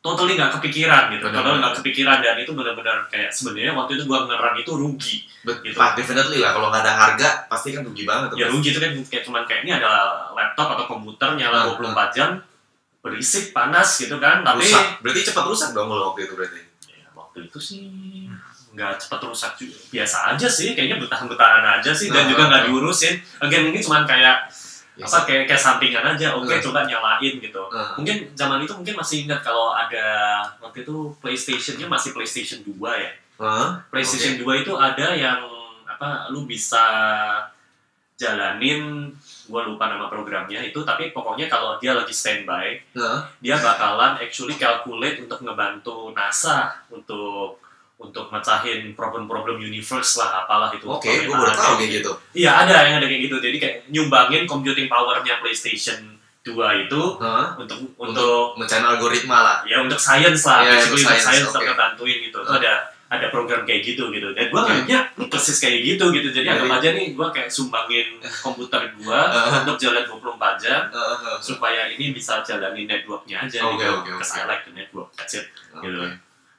totally 0.00 0.32
nggak 0.32 0.52
kepikiran 0.54 1.08
gitu. 1.10 1.24
Benar, 1.24 1.36
Totally 1.38 1.58
nggak 1.58 1.74
kepikiran 1.76 2.18
dan 2.18 2.36
itu 2.36 2.52
benar-benar 2.52 3.04
kayak 3.06 3.28
sebenarnya 3.28 3.72
waktu 3.72 3.92
itu 3.94 4.04
gue 4.04 4.18
ngeran 4.18 4.54
itu 4.56 4.72
rugi. 4.72 5.16
But, 5.40 5.60
Gitu. 5.60 5.72
but 5.74 5.92
definitely 5.92 6.38
lah, 6.38 6.52
kalau 6.52 6.68
nggak 6.68 6.82
ada 6.82 6.92
harga 6.94 7.28
pasti 7.46 7.72
kan 7.72 7.80
rugi 7.80 8.04
banget. 8.04 8.32
ya 8.34 8.46
rugi 8.46 8.68
itu 8.70 8.78
kan 8.78 8.90
kayak 9.02 9.24
cuman 9.24 9.42
kayak 9.44 9.60
ini 9.62 9.72
ada 9.74 9.90
laptop 10.30 10.68
atau 10.72 10.84
komputer 10.86 11.28
nyala 11.34 11.56
Ah, 11.62 11.64
24 11.70 12.12
jam 12.12 12.30
berisik 13.00 13.50
panas 13.50 13.88
gitu 13.96 14.16
kan 14.16 14.40
tapi 14.40 14.60
rusak. 14.62 14.84
Berarti 15.00 15.20
cepat 15.22 15.44
rusak 15.46 15.68
dong 15.72 15.88
kalau 15.88 16.12
waktu 16.12 16.20
itu 16.22 16.34
berarti. 16.34 16.60
ya, 16.86 17.08
waktu 17.14 17.38
itu 17.44 17.58
sih 17.58 17.84
nggak 18.70 18.92
cepat 18.98 19.20
rusak 19.22 19.52
juga 19.56 19.76
biasa 19.90 20.16
aja 20.30 20.46
sih 20.46 20.72
kayaknya 20.72 20.96
bertahan-bertahan 20.98 21.64
aja 21.74 21.90
sih 21.90 22.06
dan 22.06 22.22
Ah, 22.22 22.28
juga 22.28 22.42
nggak 22.46 22.60
ah. 22.60 22.66
diurusin 22.66 23.14
again 23.38 23.64
ini 23.66 23.80
cuman 23.80 24.04
kayak 24.04 24.46
Ya, 25.00 25.08
apa 25.08 25.18
kayak 25.24 25.44
kayak 25.46 25.56
sampingan 25.58 26.04
aja 26.06 26.32
oke 26.32 26.44
Ah. 26.46 26.60
coba 26.60 26.84
nyalain 26.84 27.34
gitu 27.36 27.62
Ah. 27.68 27.96
mungkin 27.96 28.28
zaman 28.34 28.60
itu 28.60 28.72
mungkin 28.72 28.94
masih 28.94 29.24
ingat 29.24 29.40
kalau 29.40 29.72
ada 29.72 30.04
waktu 30.60 30.84
itu 30.84 30.96
PlayStation-nya 31.18 31.86
masih 31.86 32.12
PlayStation 32.12 32.60
2 32.60 32.76
ya 32.94 33.10
Hah? 33.38 33.80
PlayStation 33.88 34.36
2 34.36 34.60
itu 34.60 34.72
ada 34.74 35.16
yang 35.16 35.40
apa 35.86 36.28
lu 36.28 36.44
bisa 36.44 36.84
jalanin 38.14 39.08
gua 39.46 39.64
lupa 39.64 39.88
nama 39.88 40.04
programnya 40.06 40.60
itu 40.60 40.76
tapi 40.82 41.08
pokoknya 41.08 41.48
kalau 41.48 41.76
dia 41.76 41.96
lagi 41.96 42.12
standby 42.12 42.76
Hah? 42.92 43.24
dia 43.38 43.56
bakalan 43.56 44.16
actually 44.18 44.54
calculate 44.54 45.16
untuk 45.18 45.40
ngebantu 45.40 46.12
NASA 46.12 46.84
untuk 46.88 47.59
untuk 48.00 48.26
mecahin 48.28 48.92
problem-problem 48.92 49.60
universe 49.60 50.16
lah 50.16 50.40
apalah 50.40 50.72
itu 50.72 50.88
Oke, 50.88 51.04
gue 51.20 51.28
Pokoknya 51.28 51.36
baru 51.36 51.52
tahu 51.52 51.64
kayak 51.70 51.78
kayak 51.78 51.90
gitu. 52.00 52.12
iya 52.34 52.50
ada 52.58 52.72
yang 52.82 52.96
ada 52.96 53.06
kayak 53.06 53.22
gitu 53.22 53.36
jadi 53.38 53.56
kayak 53.56 53.76
nyumbangin 53.88 54.42
computing 54.44 54.86
powernya 54.86 55.36
PlayStation 55.38 56.16
2 56.40 56.56
itu 56.82 57.02
Hah? 57.18 57.52
untuk 57.54 57.76
Untuk 57.92 57.92
untuk 58.00 58.56
mencari 58.56 58.80
algoritma 58.82 59.38
lah. 59.38 59.58
ya 59.62 59.76
untuk 59.78 59.96
science 59.96 60.42
lah 60.42 60.64
Iya, 60.64 60.72
basically 60.74 60.96
untuk 60.96 61.04
science, 61.06 61.24
science 61.26 61.46
untuk 61.46 61.60
oke. 61.60 61.68
ngebantuin 61.68 62.18
gitu 62.22 62.38
itu 62.38 62.48
Ah. 62.48 62.56
ada 62.56 62.72
ada 63.10 63.26
program 63.28 63.66
kayak 63.66 63.82
gitu 63.84 64.08
gitu 64.08 64.32
dan 64.32 64.48
gua 64.48 64.62
Oke. 64.62 64.70
nganggapnya 64.72 64.98
ini 65.12 65.24
persis 65.26 65.58
kayak 65.58 65.78
gitu 65.84 66.04
gitu 66.08 66.28
jadi 66.30 66.46
Iya, 66.46 66.52
anggap 66.56 66.68
iya. 66.70 66.78
aja 66.78 66.88
nih 66.96 67.06
gua 67.12 67.28
kayak 67.28 67.50
sumbangin 67.50 68.08
komputer 68.40 68.80
gua 68.96 69.20
Ah. 69.28 69.60
untuk 69.60 69.76
jalan 69.76 70.00
24 70.02 70.32
jam 70.56 70.82
Heeh, 70.88 71.16
heeh. 71.20 71.38
supaya 71.38 71.82
ini 71.90 72.04
bisa 72.10 72.40
jalanin 72.40 72.86
networknya 72.86 73.44
aja 73.44 73.60
Oke, 73.62 73.76
gitu 73.76 73.92
because 74.08 74.32
I 74.32 74.46
like 74.46 74.64
the 74.64 74.72
network 74.72 75.12
that's 75.12 75.34
it 75.34 75.44
Oke. 75.70 75.84
Gitu. 75.84 76.00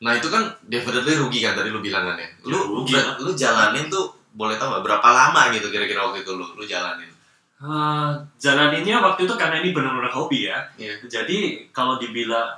Nah 0.01 0.12
itu 0.13 0.27
kan 0.27 0.42
definitely 0.63 1.13
rugi 1.13 1.39
kan 1.39 1.53
tadi 1.53 1.69
lu 1.69 1.80
bilang 1.80 2.03
kan 2.03 2.18
ya. 2.18 2.27
Lu 2.44 2.51
Ya, 2.51 2.62
rugi 2.68 2.94
ber- 2.95 3.18
lu 3.19 3.31
jalanin 3.31 3.86
tuh 3.88 4.06
boleh 4.31 4.56
gak 4.56 4.80
berapa 4.80 5.03
lama 5.06 5.51
gitu 5.51 5.68
kira-kira 5.68 6.01
waktu 6.01 6.21
itu 6.21 6.31
lu 6.31 6.45
lu 6.51 6.63
jalanin? 6.63 7.12
Ah, 7.57 8.18
jalaninnya 8.36 8.98
waktu 8.98 9.24
itu 9.24 9.33
karena 9.36 9.59
ini 9.59 9.69
benar-benar 9.69 10.09
hobi 10.09 10.50
ya 10.50 10.57
Iya. 10.75 10.98
jadi 11.06 11.38
kalau 11.69 11.95
dibilang 11.95 12.57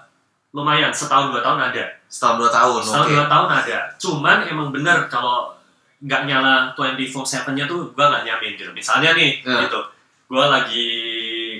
lumayan 0.49 0.87
setahun 0.89 1.27
dua 1.27 1.43
tahun 1.43 1.59
ada 1.65 1.83
Setahun 2.07 2.39
dua 2.39 2.47
tahun. 2.47 2.79
setahun 2.79 3.03
Oke. 3.03 3.13
dua 3.13 3.27
tahun 3.27 3.49
ada 3.51 3.77
cuman 3.97 4.37
emang 4.45 4.69
bener 4.69 5.03
kalau 5.07 5.51
nggak 5.99 6.23
nyala 6.23 6.71
24/7 6.71 7.19
nya 7.51 7.65
tuh 7.65 7.91
gua 7.91 8.05
nggak 8.07 8.23
nyamin 8.23 8.55
gitu 8.55 8.71
misalnya 8.71 9.11
nih 9.11 9.43
Ya. 9.43 9.67
gitu 9.67 9.79
gua 10.25 10.47
lagi 10.47 10.87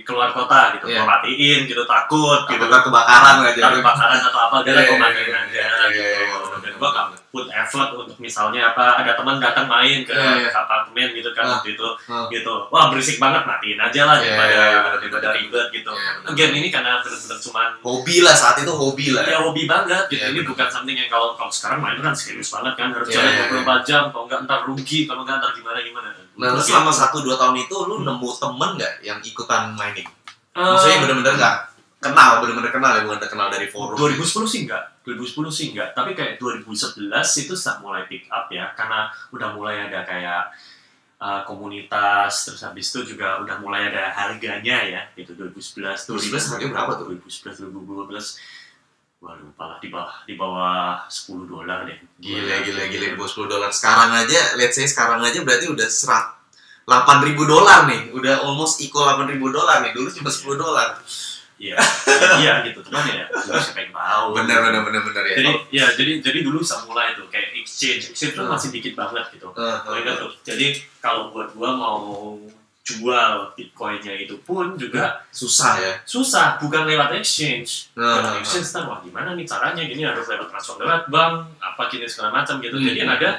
keluar 0.03 0.29
kota 0.29 0.75
gitu 0.75 0.85
Iya. 0.85 0.99
gua 0.99 1.05
matiin 1.13 1.59
gitu 1.63 1.83
takut 1.83 2.41
gitu 2.45 2.61
Takutnya 2.61 2.79
kebakaran 2.83 3.33
nggak 3.39 3.53
Ntar 3.53 3.63
jadi. 3.65 3.79
kebakaran 3.79 4.19
atau 4.21 4.39
apa 4.41 4.55
Iya, 4.59 4.71
iya, 4.77 4.95
matiin 4.95 4.99
iya, 5.25 5.39
aja 5.39 5.49
iya, 5.49 5.67
gitu 5.89 5.97
iya, 5.97 6.07
iya, 6.21 6.37
dan 6.53 6.73
bener. 6.75 7.21
put 7.33 7.49
effort 7.49 7.89
untuk 7.95 8.17
misalnya 8.19 8.69
apa 8.69 8.93
ada 8.95 9.11
teman 9.13 9.35
datang 9.37 9.65
main 9.65 10.03
ke, 10.03 10.13
Iya, 10.13 10.21
iya. 10.37 10.47
ke 10.47 10.59
apartemen 10.59 11.07
gitu 11.11 11.29
kan 11.31 11.45
waktu 11.49 11.73
itu 11.73 11.87
Ah. 12.05 12.29
gitu 12.29 12.53
wah 12.69 12.87
berisik 12.87 13.17
banget 13.17 13.41
matiin 13.43 13.79
aja 13.79 14.01
lah 14.03 14.15
Iya, 14.15 14.25
daripada 14.29 14.53
iya, 14.53 14.77
bener, 14.79 14.97
daripada 14.99 15.27
ribet 15.33 15.67
gitu 15.71 15.91
Iya, 15.91 16.11
again 16.25 16.51
ini 16.53 16.67
karena 16.69 16.99
bener-bener 16.99 17.37
cuman 17.39 17.67
Hobi 17.81 18.15
lah 18.19 18.33
saat 18.33 18.55
itu 18.57 18.69
hobi 18.69 19.07
lah. 19.09 19.23
ya 19.23 19.39
hobi 19.39 19.63
banget 19.65 20.05
gitu 20.07 20.21
Iya, 20.21 20.29
ini 20.31 20.41
bukan 20.43 20.67
something 20.67 20.93
yang 20.93 21.07
kalau 21.07 21.33
kalau 21.33 21.49
sekarang 21.49 21.79
main 21.79 21.97
kan 21.97 22.13
serius 22.13 22.49
banget 22.49 22.73
kan 22.75 22.91
harus 22.91 23.07
Iya, 23.07 23.17
jalan 23.17 23.31
iya, 23.33 23.45
24 23.65 23.81
jam 23.83 24.03
kalau 24.07 24.25
nggak 24.25 24.39
ntar 24.43 24.59
rugi 24.63 24.99
kalau 25.03 25.21
nggak 25.23 25.37
ntar 25.37 25.51
gimana 25.53 25.79
gimana 25.79 26.09
Nah 26.33 26.49
Gitu. 26.51 26.69
selama 26.69 26.89
satu 26.89 27.21
dua 27.21 27.35
tahun 27.35 27.55
itu 27.59 27.75
lu 27.83 27.99
Hmm. 27.99 28.07
nemu 28.07 28.29
temen 28.33 28.69
nggak 28.73 28.93
yang 29.01 29.19
ikutan 29.19 29.73
mining? 29.73 30.09
Eh, 30.51 30.59
Maksudnya 30.59 30.97
bener-bener 31.01 31.33
nggak 31.35 31.55
kenal, 31.99 32.31
bener-bener 32.39 32.69
kenal 32.69 32.91
ya 32.91 33.01
bukan 33.01 33.19
kenal 33.23 33.47
dari 33.47 33.67
forum. 33.67 33.95
2010 33.95 34.45
sih 34.45 34.65
enggak 34.65 34.83
2010 35.03 35.49
sih 35.49 35.71
enggak 35.71 35.91
tapi 35.91 36.11
kayak 36.11 36.37
2011 36.37 37.09
itu 37.37 37.53
sudah 37.53 37.79
mulai 37.79 38.03
pick 38.05 38.25
up 38.29 38.47
ya 38.47 38.71
karena 38.73 39.05
udah 39.29 39.49
mulai 39.51 39.75
ada 39.83 40.03
kayak 40.03 40.51
uh, 41.17 41.41
komunitas 41.43 42.31
terus 42.43 42.61
habis 42.61 42.87
itu 42.87 43.13
juga 43.13 43.39
udah 43.39 43.59
mulai 43.59 43.87
ada 43.87 44.11
harganya 44.11 44.77
ya 44.79 45.01
gitu 45.13 45.33
2011 45.33 46.07
2011 46.07 46.51
harganya 46.51 46.71
berapa 46.73 46.91
tuh? 46.97 47.05
2011 47.15 47.67
2012 47.67 48.39
Wah 49.23 49.39
lupa 49.39 49.63
lah 49.71 49.77
di 49.79 49.87
bawah 49.87 50.15
di 50.27 50.35
bawah 50.35 51.07
10 51.07 51.47
dolar 51.47 51.87
deh. 51.87 51.95
Gila 52.19 52.59
gila 52.67 52.83
gila 52.91 53.05
di 53.07 53.15
bawah 53.15 53.31
10 53.31 53.47
dolar. 53.47 53.71
Sekarang 53.71 54.11
aja, 54.11 54.59
let's 54.59 54.75
say 54.75 54.83
sekarang 54.83 55.23
aja 55.23 55.39
berarti 55.47 55.71
udah 55.71 55.87
serat 55.87 56.43
8 56.83 57.23
ribu 57.31 57.47
dolar 57.47 57.87
nih, 57.87 58.11
udah 58.11 58.43
almost 58.43 58.83
equal 58.83 59.07
8 59.07 59.31
ribu 59.31 59.47
dolar 59.47 59.79
nih. 59.79 59.95
Dulu 59.95 60.11
cuma 60.11 60.27
10 60.27 60.59
dolar. 60.59 60.99
Iya, 61.63 61.79
ya, 61.79 62.29
iya 62.43 62.53
gitu 62.67 62.83
cuman 62.83 63.07
ya 63.07 63.23
dulu 63.31 63.55
siapa 63.55 63.79
yang 63.87 63.95
tahu. 63.95 64.25
Bener 64.35 64.57
bener 64.59 64.81
bener 64.83 65.01
bener 65.07 65.23
ya. 65.23 65.35
Jadi 65.39 65.51
ya 65.71 65.85
jadi 65.95 66.11
jadi 66.19 66.39
dulu 66.43 66.59
bisa 66.59 66.83
mulai 66.83 67.15
tuh 67.15 67.23
kayak 67.31 67.55
exchange 67.55 68.11
exchange 68.11 68.35
tuh 68.35 68.43
masih 68.51 68.75
dikit 68.75 68.99
banget 68.99 69.23
gitu. 69.31 69.47
Eh, 69.55 69.77
ingat 70.03 70.19
tuh. 70.19 70.35
Jadi 70.43 70.83
kalau 70.99 71.31
buat 71.31 71.55
gua 71.55 71.71
mau 71.71 72.35
jual 72.83 73.55
bitcoinnya 73.55 74.11
itu 74.11 74.35
pun 74.43 74.75
juga 74.75 75.23
susah 75.31 75.79
ya. 75.79 75.93
susah, 76.03 76.59
bukan 76.59 76.83
lewat 76.83 77.15
exchange. 77.15 77.87
Nah, 77.95 78.19
Lewat 78.19 78.23
nah, 78.27 78.35
exchange 78.43 78.67
ntar 78.75 78.83
wah 78.91 78.99
gimana 78.99 79.39
nih 79.39 79.47
caranya 79.47 79.83
gini 79.87 80.03
harus 80.03 80.27
lewat 80.27 80.51
transfer 80.51 80.75
lewat 80.83 81.07
bank 81.07 81.47
apa 81.63 81.81
gini 81.87 82.03
segala 82.11 82.35
macam 82.35 82.59
gitu. 82.59 82.75
Hmm. 82.75 82.87
Jadi 82.91 82.99
ada 83.07 83.29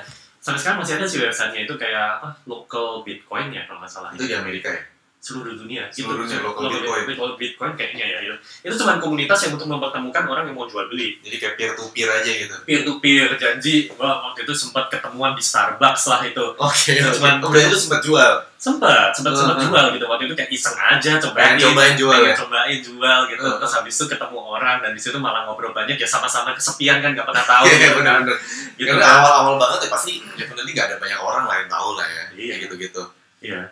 sampai 0.40 0.58
sekarang 0.60 0.78
masih 0.80 0.94
ada 0.96 1.04
sih 1.04 1.20
websitenya 1.20 1.60
itu 1.68 1.74
kayak 1.76 2.24
apa 2.24 2.28
local 2.48 3.04
bitcoin 3.04 3.52
ya 3.52 3.68
kalau 3.68 3.84
nggak 3.84 3.92
salah. 3.92 4.10
Itu 4.16 4.24
di 4.24 4.32
Amerika 4.32 4.72
ya. 4.72 4.93
Seluruh 5.24 5.56
dunia 5.56 5.88
Seluruh 5.88 6.22
dunia, 6.22 6.36
local 6.38 6.68
Global 6.68 6.76
Bitcoin. 6.76 7.04
Bitcoin, 7.08 7.32
Bitcoin 7.34 7.72
kayaknya 7.72 8.04
ya 8.06 8.18
itu 8.22 8.34
itu 8.60 8.74
cuma 8.76 9.00
komunitas 9.00 9.40
yang 9.40 9.56
untuk 9.56 9.64
mempertemukan 9.66 10.20
orang 10.26 10.44
yang 10.44 10.52
mau 10.52 10.68
jual 10.68 10.84
beli 10.86 11.16
Jadi 11.18 11.36
kayak 11.38 11.54
peer 11.56 11.72
to 11.72 11.88
peer 11.90 12.06
aja 12.06 12.28
gitu. 12.28 12.52
peer 12.62 12.80
to 12.82 12.92
peer 12.98 13.32
janji 13.34 13.88
wah 13.94 14.20
waktu 14.22 14.44
itu 14.44 14.52
sempat 14.54 14.86
ketemuan 14.86 15.32
di 15.32 15.40
Starbucks 15.40 16.04
lah 16.06 16.20
itu 16.22 16.44
Oke, 16.54 16.92
Cuman- 17.10 17.40
oh, 17.40 17.48
berarti 17.48 17.66
lu 17.66 17.78
sempat 17.78 18.00
jual. 18.00 18.32
sempat 18.54 19.12
sempat 19.12 19.32
sempat 19.32 19.56
Uh-huh. 19.56 19.64
jual 19.66 19.84
gitu 19.92 20.04
waktu 20.06 20.24
itu 20.24 20.34
kayak 20.34 20.50
iseng 20.50 20.76
aja 20.78 21.12
cobain 21.18 21.52
cobain 21.54 21.92
jual 21.94 22.20
ya? 22.22 22.32
cobain 22.34 22.78
jual 22.78 23.18
gitu 23.26 23.40
Uh-huh. 23.42 23.56
terus 23.58 23.72
habis 23.74 23.92
itu 23.94 24.04
ketemu 24.06 24.38
orang 24.38 24.76
dan 24.78 24.92
di 24.92 25.00
situ 25.00 25.16
malah 25.16 25.44
ngobrol 25.44 25.68
banyak 25.70 25.96
ya 25.96 26.04
sama-sama 26.06 26.52
kesepian 26.52 27.00
kan 27.00 27.12
nggak 27.12 27.24
pernah 27.24 27.44
tahu 27.44 27.64
Iya, 27.66 27.76
gitu 27.78 27.88
kan. 27.94 27.96
benar-benar. 28.22 28.36
gitu 28.74 28.88
Karena 28.90 29.04
kan. 29.06 29.16
awal-awal 29.18 29.54
banget 29.58 29.78
ya 29.80 29.90
pasti 29.90 30.12
definitely 30.34 30.70
nggak 30.70 30.86
ada 30.86 30.96
banyak 30.98 31.16
orang 31.18 31.44
yang 31.46 31.68
tahu 31.70 31.90
lah 31.94 32.06
ya. 32.06 32.24
Iya. 32.30 32.44
Kayak 32.50 32.60
gitu-gitu. 32.62 33.02
iya 33.40 33.62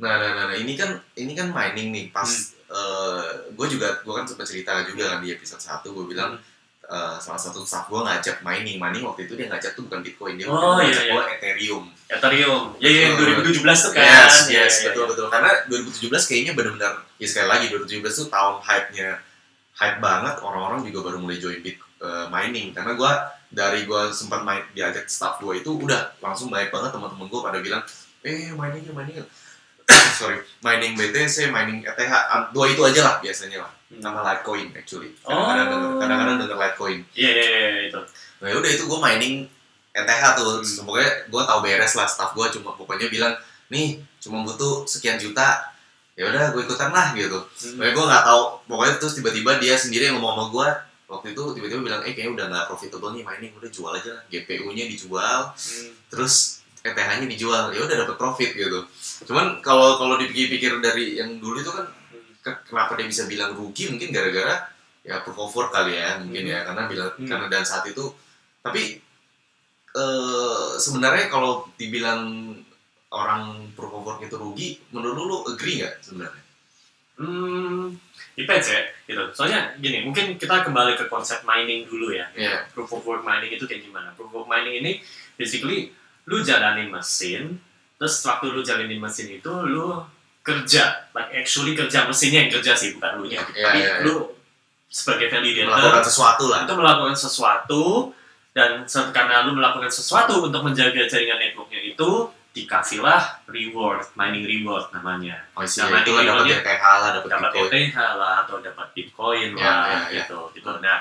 Nah, 0.00 0.14
nah, 0.16 0.30
nah, 0.32 0.44
nah, 0.48 0.56
ini 0.56 0.72
kan 0.74 0.90
ini 1.14 1.32
kan 1.32 1.52
mining 1.52 1.88
nih. 1.92 2.06
Pas 2.10 2.56
Hmm. 2.70 3.26
gue 3.50 3.66
juga 3.66 3.98
gue 4.00 4.14
kan 4.14 4.22
sempat 4.22 4.46
cerita 4.46 4.86
juga 4.86 5.10
kan 5.10 5.18
di 5.18 5.34
episode 5.34 5.58
1 5.58 5.90
gue 5.90 6.04
bilang 6.06 6.38
Hmm. 6.38 6.48
eh, 6.90 7.16
salah 7.18 7.38
satu 7.38 7.62
staff 7.62 7.86
gue 7.86 7.98
ngajak 7.98 8.42
mining. 8.42 8.78
Mining 8.78 9.02
waktu 9.02 9.26
itu 9.26 9.34
dia 9.34 9.46
ngajak 9.46 9.74
tuh 9.74 9.86
bukan 9.86 10.00
Bitcoin, 10.00 10.34
dia 10.34 10.46
Oh, 10.46 10.78
iya, 10.78 10.90
ngajak 10.90 11.04
iya. 11.06 11.12
gue 11.12 11.22
Ethereum. 11.34 11.84
Ethereum 12.08 12.62
ya 12.78 12.88
ya 12.88 13.00
yang 13.06 13.14
Betul. 13.14 13.46
2017 13.46 13.78
tuh 13.78 13.90
kan 13.92 14.02
Yes, 14.02 14.34
yes, 14.50 14.74
iya, 14.80 14.90
betul 14.90 15.04
iya. 15.06 15.10
betul. 15.14 15.26
Karena 15.28 15.50
2017 15.66 16.22
kayaknya 16.26 16.52
benar-benar 16.54 16.92
ya 17.14 17.26
sekali 17.26 17.46
lagi 17.46 17.64
2017 17.68 18.14
tuh 18.16 18.26
tahun 18.28 18.54
hype-nya 18.60 19.08
hype 19.76 19.98
banget 19.98 20.34
orang-orang 20.40 20.80
juga 20.82 20.98
baru 21.06 21.18
mulai 21.18 21.38
join 21.38 21.60
bit 21.60 21.78
eh, 22.00 22.26
mining 22.28 22.72
karena 22.72 22.92
gua 22.94 23.12
dari 23.50 23.84
gua 23.84 24.08
sempat 24.10 24.40
main 24.42 24.62
diajak 24.72 25.06
staff 25.06 25.38
gua 25.38 25.54
itu 25.54 25.70
udah 25.70 26.16
langsung 26.18 26.48
banyak 26.48 26.70
banget 26.70 26.90
teman-teman 26.90 27.26
gua 27.26 27.50
pada 27.50 27.58
bilang 27.58 27.82
eh 28.22 28.50
mining 28.50 28.86
mining 28.90 29.20
yuk." 29.20 29.28
sorry 30.18 30.36
mining 30.60 30.92
BTC 30.94 31.48
mining 31.48 31.82
ETH 31.82 32.00
ah, 32.06 32.48
dua 32.50 32.66
itu 32.66 32.80
aja 32.80 33.00
lah 33.02 33.14
biasanya 33.18 33.60
lah 33.60 33.72
Hmm. 33.90 33.98
nama 34.00 34.22
Litecoin 34.22 34.70
actually 34.72 35.10
kadang-kadang 35.18 35.66
Oh. 35.66 35.72
denger, 35.74 35.90
kadang-kadang 35.98 36.36
denger 36.38 36.56
Litecoin 36.56 36.98
iya 37.12 37.30
iya 37.32 37.42
iya, 37.42 37.80
itu 37.88 38.00
Nah 38.38 38.48
udah 38.54 38.70
itu 38.70 38.84
gue 38.86 38.98
mining 39.00 39.34
ETH 39.90 40.06
tuh, 40.32 40.50
Hmm. 40.56 40.86
pokoknya 40.86 41.10
gue 41.26 41.42
tau 41.44 41.58
beres 41.58 41.92
lah 41.92 42.06
staff 42.06 42.30
gue 42.30 42.46
cuma 42.54 42.70
pokoknya 42.72 43.10
bilang 43.10 43.34
nih 43.66 43.98
cuma 44.18 44.42
butuh 44.42 44.86
sekian 44.86 45.14
juta, 45.16 45.58
ya 46.12 46.22
udah 46.24 46.50
gue 46.50 46.62
ikutan 46.62 46.88
lah 46.88 47.10
gitu. 47.12 47.34
Hmm. 47.34 47.76
Pokoknya 47.76 47.92
gue 47.92 48.04
nggak 48.06 48.24
tahu, 48.24 48.42
pokoknya 48.64 48.94
terus 48.96 49.14
tiba-tiba 49.14 49.50
dia 49.56 49.74
sendiri 49.74 50.06
yang 50.06 50.16
ngomong 50.16 50.32
sama 50.32 50.44
gue 50.48 50.68
waktu 51.10 51.26
itu 51.28 51.42
tiba-tiba 51.52 51.80
bilang 51.82 52.00
eh 52.00 52.14
kayaknya 52.14 52.32
udah 52.32 52.46
nggak 52.46 52.64
profitable 52.66 53.10
nih 53.10 53.22
mining 53.22 53.52
udah 53.52 53.66
jual 53.68 53.90
aja 53.90 54.10
lah 54.12 54.22
GPU-nya 54.24 54.86
dijual 54.86 55.50
Hmm. 55.50 55.90
terus 56.06 56.62
ETH-nya 56.80 57.26
dijual 57.26 57.74
ya 57.74 57.82
udah 57.82 57.96
dapat 57.98 58.14
profit 58.16 58.54
gitu 58.54 58.86
cuman 59.20 59.60
kalau 59.60 59.96
kalau 59.96 60.16
dipikir-pikir 60.16 60.80
dari 60.80 61.16
yang 61.16 61.36
dulu 61.36 61.60
itu 61.60 61.70
kan 61.70 61.86
ke- 62.40 62.60
kenapa 62.66 62.96
dia 62.96 63.04
bisa 63.04 63.24
bilang 63.24 63.52
rugi 63.52 63.88
mungkin 63.88 64.08
gara-gara 64.10 64.64
ya 65.00 65.20
proof 65.20 65.38
of 65.38 65.52
work 65.52 65.70
kali 65.70 65.96
ya 65.96 66.16
mungkin 66.18 66.44
ya 66.46 66.64
karena 66.64 66.82
bilang 66.86 67.10
Hmm. 67.16 67.28
karena 67.28 67.46
dan 67.48 67.62
saat 67.62 67.84
itu 67.84 68.12
tapi 68.60 69.00
eh 69.90 70.66
sebenarnya 70.76 71.26
kalau 71.26 71.66
dibilang 71.74 72.54
orang 73.10 73.68
proof 73.72 73.90
of 73.92 74.04
work 74.04 74.20
itu 74.22 74.36
rugi 74.36 74.68
menurut 74.88 75.14
lu, 75.14 75.24
lu 75.26 75.38
agree 75.46 75.80
nggak 75.80 76.00
sebenarnya 76.00 76.44
Hmm, 77.20 78.00
depends 78.32 78.64
ya, 78.64 78.80
gitu. 79.04 79.20
Soalnya 79.36 79.76
gini, 79.76 80.00
mungkin 80.00 80.40
kita 80.40 80.64
kembali 80.64 80.96
ke 80.96 81.04
konsep 81.04 81.44
mining 81.44 81.84
dulu 81.84 82.16
ya. 82.16 82.24
Iya. 82.32 82.64
Proof 82.72 82.96
of 82.96 83.04
work 83.04 83.20
mining 83.20 83.52
itu 83.52 83.68
kayak 83.68 83.84
gimana? 83.84 84.16
Proof 84.16 84.32
of 84.32 84.48
mining 84.48 84.80
ini 84.80 85.04
basically 85.36 85.92
lu 86.24 86.40
jalanin 86.40 86.88
mesin, 86.88 87.60
terus 88.00 88.24
waktu 88.24 88.48
lu 88.48 88.64
jalanin 88.64 88.96
mesin 88.96 89.28
itu 89.28 89.52
lu 89.68 90.00
kerja, 90.40 91.12
like 91.12 91.36
actually 91.36 91.76
kerja 91.76 92.08
mesinnya 92.08 92.48
yang 92.48 92.52
kerja 92.56 92.72
sih 92.72 92.96
bukan 92.96 93.20
lu 93.20 93.28
nya. 93.28 93.44
Iya, 93.44 93.44
Tapi 93.44 93.78
iya, 93.78 93.90
iya. 94.00 94.04
lu 94.08 94.32
sebagai 94.88 95.28
validator 95.28 95.68
melakukan 95.70 96.02
sesuatu 96.08 96.44
lah 96.48 96.58
itu 96.64 96.74
melakukan 96.74 97.14
sesuatu 97.14 97.82
dan 98.56 98.82
karena 99.14 99.46
lu 99.46 99.52
melakukan 99.54 99.92
sesuatu 99.92 100.42
untuk 100.42 100.64
menjaga 100.64 101.06
jaringan 101.06 101.38
networknya 101.38 101.94
itu 101.94 102.10
dikasihlah 102.50 103.46
reward, 103.46 104.02
mining 104.18 104.42
reward 104.42 104.90
namanya. 104.90 105.46
oh 105.54 105.62
Nah, 105.62 105.70
iya 105.70 105.84
mining 105.86 106.02
itu 106.02 106.10
lah 106.10 106.22
dapat 106.26 106.46
ETH 106.50 106.82
lah 106.82 107.10
dapat 107.14 107.28
dapat 107.30 107.50
Bitcoin 107.54 107.70
ETH 107.70 107.98
lah 108.18 108.32
atau 108.42 108.56
dapat 108.58 108.86
Bitcoin 108.96 109.48
Ya, 109.54 109.62
lah 109.62 109.78
ya, 109.86 109.98
ya. 110.10 110.10
gitu 110.24 110.38
gitu. 110.58 110.70
Nah 110.82 110.98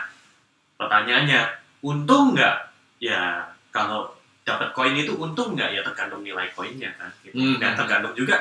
pertanyaannya 0.77 1.41
untung 1.81 2.37
nggak? 2.37 2.57
Ya 3.01 3.49
kalau 3.71 4.18
dapat 4.49 4.73
koin 4.73 4.97
itu 4.97 5.13
untung 5.13 5.53
nggak 5.53 5.69
ya 5.77 5.81
tergantung 5.85 6.25
nilai 6.25 6.49
koinnya 6.51 6.89
kan. 6.97 7.09
Gitu. 7.21 7.37
Hmm. 7.37 7.61
Dan 7.61 7.77
tergantung 7.77 8.13
juga 8.17 8.35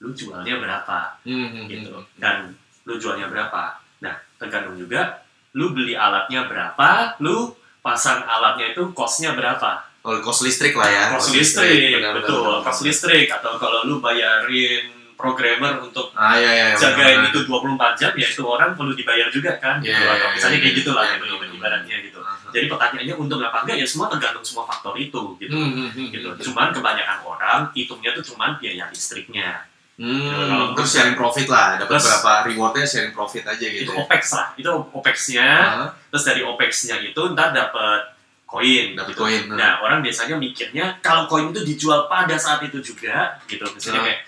lu 0.00 0.10
jualnya 0.10 0.56
berapa 0.58 0.98
Hmm, 1.22 1.48
hmm, 1.52 1.64
gitu 1.68 1.92
hmm. 1.92 2.18
dan 2.18 2.50
lu 2.88 2.98
jualnya 2.98 3.30
berapa. 3.30 3.78
Nah 4.02 4.16
tergantung 4.40 4.74
juga 4.74 5.22
lu 5.52 5.70
beli 5.70 5.94
alatnya 5.94 6.46
berapa, 6.46 7.18
lu 7.20 7.52
pasang 7.80 8.22
alatnya 8.22 8.70
itu 8.72 8.82
costnya 8.92 9.32
berapa 9.34 9.86
Oh, 10.00 10.16
cost 10.24 10.48
listrik 10.48 10.72
lah 10.72 10.88
ya 10.88 11.12
cost 11.12 11.28
listrik, 11.36 11.92
benar, 12.00 12.16
benar, 12.16 12.24
betul 12.24 12.40
benar. 12.40 12.64
cost 12.64 12.80
listrik 12.88 13.28
atau 13.28 13.60
kalau 13.60 13.84
lu 13.84 14.00
bayarin 14.00 14.88
programmer 15.12 15.76
untuk 15.76 16.08
ah 16.16 16.32
iya 16.40 16.48
iya 16.56 16.66
iya, 16.72 16.76
jagain 16.80 17.20
benar, 17.20 17.28
itu 17.28 17.40
24 17.44 18.00
jam 18.00 18.12
ya 18.16 18.24
itu 18.24 18.40
orang 18.40 18.72
perlu 18.72 18.96
dibayar 18.96 19.28
juga 19.28 19.60
kan 19.60 19.76
Iya, 19.84 19.92
gitu. 19.92 20.00
iya, 20.00 20.12
atau 20.16 20.24
iya, 20.24 20.32
misalnya 20.32 20.56
iya, 20.56 20.64
kayak 20.64 20.76
gitulah 20.80 21.04
iya, 21.04 21.12
gitu 21.12 21.24
benar, 21.28 21.36
benar. 21.44 21.56
ibaratnya 21.60 21.96
gitu 22.00 22.18
benar. 22.24 22.39
Jadi 22.50 22.66
pertanyaannya 22.66 23.14
untung 23.14 23.40
apa 23.40 23.62
enggak? 23.62 23.76
Ya 23.78 23.86
semua 23.86 24.06
tergantung 24.06 24.42
semua 24.42 24.64
faktor 24.64 24.94
itu 24.94 25.22
gitu. 25.38 25.54
Hmm, 25.54 25.70
hmm, 25.70 25.88
hmm, 25.94 26.08
gitu. 26.12 26.28
hmm. 26.30 26.40
cuman 26.42 26.68
kebanyakan 26.70 27.18
orang 27.22 27.58
hitungnya 27.72 28.10
tuh 28.12 28.24
cuman 28.34 28.58
biaya 28.58 28.86
listriknya. 28.90 29.66
Hmm, 30.00 30.32
Kalau- 30.32 30.72
terus 30.72 30.90
sharing 30.90 31.12
profit 31.12 31.44
lah, 31.46 31.76
dapat 31.76 32.00
Terus- 32.00 32.06
berapa 32.08 32.32
rewardnya 32.48 32.86
sharing 32.88 33.12
profit 33.12 33.44
aja 33.44 33.60
itu 33.60 33.84
gitu. 33.84 33.92
ya. 33.92 34.00
opex 34.00 34.22
lah. 34.32 34.46
Itu 34.56 34.70
opexnya. 34.90 35.48
Ah, 35.60 35.88
terus 36.08 36.24
dari 36.24 36.40
opexnya 36.40 36.96
itu 36.98 37.20
ntar 37.32 37.52
dapat 37.52 38.16
koin 38.48 38.96
Dapat 38.96 39.12
gitu. 39.12 39.20
koin, 39.22 39.44
nah 39.52 39.78
orang 39.78 40.00
biasanya 40.00 40.34
mikirnya 40.34 40.98
kalau 40.98 41.28
koin 41.28 41.52
itu 41.52 41.62
dijual 41.62 42.08
pada 42.08 42.34
saat 42.34 42.64
itu 42.64 42.80
juga 42.80 43.36
gitu. 43.44 43.62
Misalnya 43.70 44.00
Ah. 44.00 44.06
kayak 44.08 44.20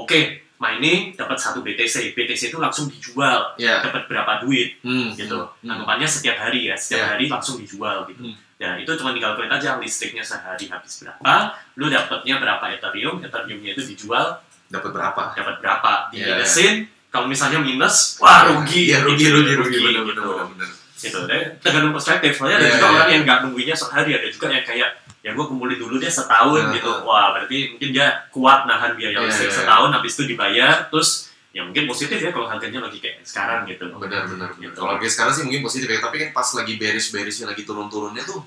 oke 0.00 0.20
mining 0.56 1.12
dapat 1.14 1.36
satu 1.36 1.60
BTC 1.60 2.12
BTC 2.12 2.42
itu 2.48 2.58
langsung 2.58 2.84
dijual 2.86 3.56
ya. 3.56 3.80
dapat 3.80 4.04
berapa 4.06 4.40
duit 4.40 4.76
Hmm, 4.80 5.08
gitu 5.12 5.40
hmm, 5.58 5.66
anggapannya 5.66 6.04
setiap 6.06 6.36
hari 6.38 6.68
ya 6.68 6.74
setiap 6.74 7.00
Ya. 7.00 7.06
hari 7.10 7.24
langsung 7.26 7.56
dijual 7.56 8.04
gitu 8.06 8.20
Hmm. 8.22 8.36
ya 8.56 8.76
itu 8.76 8.92
cuma 8.94 9.10
tinggal 9.10 9.32
kalkulate 9.32 9.56
aja 9.56 9.76
listriknya 9.76 10.20
sehari 10.20 10.68
habis 10.68 11.00
berapa 11.00 11.56
lu 11.74 11.88
dapatnya 11.88 12.36
berapa 12.36 12.64
ethereum 12.70 13.16
ethereumnya 13.18 13.72
itu 13.72 13.82
dijual 13.86 14.36
dapat 14.68 14.90
berapa? 14.90 15.22
dapat 15.32 15.54
berapa 15.58 15.92
Ya. 16.10 16.36
diminusin 16.36 16.74
kalau 17.08 17.24
misalnya 17.24 17.58
minus 17.58 18.16
wah 18.18 18.44
rugi 18.46 18.92
Iya, 18.92 19.00
rugi, 19.02 19.24
Gitu, 19.24 19.34
rugi, 19.34 19.54
rugi, 19.56 19.78
benar, 19.80 20.04
gitu. 20.04 20.08
benar, 20.12 20.24
benar, 20.28 20.46
benar. 20.46 20.68
gitu 20.94 21.18
deh 21.24 21.42
tergantung 21.58 21.96
perspektif 21.96 22.36
soalnya 22.36 22.60
ada 22.60 22.66
Iya, 22.66 22.74
juga 22.74 22.84
iya. 22.84 22.94
orang 22.94 23.08
yang 23.10 23.22
nggak 23.24 23.38
nungguinnya 23.42 23.72
sehari 23.74 24.10
ada 24.12 24.28
juga 24.28 24.46
yang 24.52 24.62
kayak 24.62 24.90
ya 25.20 25.30
gue 25.30 25.44
kumpulin 25.44 25.76
dulu 25.76 25.96
deh 25.96 26.08
setahun 26.08 26.60
Nah, 26.62 26.72
gitu 26.72 26.88
nah. 26.88 27.04
wah 27.04 27.26
berarti 27.32 27.72
mungkin 27.72 27.90
dia 27.90 28.06
kuat 28.28 28.64
nahan 28.64 28.94
biaya 28.94 29.16
Iya, 29.16 29.26
listrik 29.26 29.48
iya, 29.48 29.56
setahun 29.58 29.90
habis 29.90 30.12
itu 30.14 30.24
dibayar 30.26 30.86
terus 30.86 31.10
ya 31.50 31.60
mungkin 31.60 31.84
positif 31.84 32.16
ya 32.16 32.30
kalau 32.30 32.46
harganya 32.46 32.80
lagi 32.80 32.98
kayak 32.98 33.20
sekarang 33.22 33.66
gitu 33.66 33.84
Benar, 33.92 34.24
benar. 34.24 34.50
Gitu. 34.54 34.72
Kalau 34.72 34.94
lagi 34.94 35.06
sekarang 35.06 35.32
sih 35.32 35.42
mungkin 35.42 35.60
positif 35.60 35.86
ya, 35.86 35.98
tapi 35.98 36.16
kan 36.18 36.30
pas 36.30 36.48
lagi 36.48 36.72
bearish-bearishnya 36.74 37.46
lagi 37.46 37.62
turun-turunnya 37.62 38.22
tuh 38.22 38.40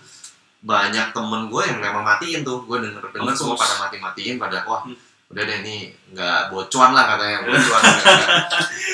banyak 0.59 1.11
temen 1.11 1.41
gue 1.45 1.61
yang 1.63 1.77
memang 1.77 2.01
matiin 2.01 2.41
tuh 2.41 2.63
gue 2.63 2.77
denger 2.79 3.03
denger 3.11 3.27
Of 3.27 3.37
semua 3.37 3.55
pada 3.55 3.75
mati 3.77 3.97
matiin 3.97 4.35
pada 4.37 4.63
wah 4.63 4.81
Hmm. 4.81 4.95
udah 5.29 5.43
deh 5.43 5.57
ini 5.61 5.75
nggak 6.09 6.47
bocuan 6.47 6.91
lah 6.91 7.05
katanya 7.07 7.37
bocuan 7.45 7.81
nggak- 7.83 8.31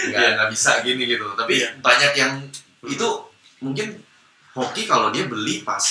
Iya. 0.10 0.28
nggak 0.36 0.50
bisa 0.50 0.72
gini 0.82 1.04
gitu 1.06 1.26
tapi 1.34 1.54
Iya. 1.56 1.78
banyak 1.78 2.12
yang 2.14 2.34
itu 2.84 3.08
mungkin 3.60 3.88
hoki 4.52 4.84
kalau 4.84 5.10
dia 5.10 5.26
beli 5.26 5.62
pas 5.62 5.84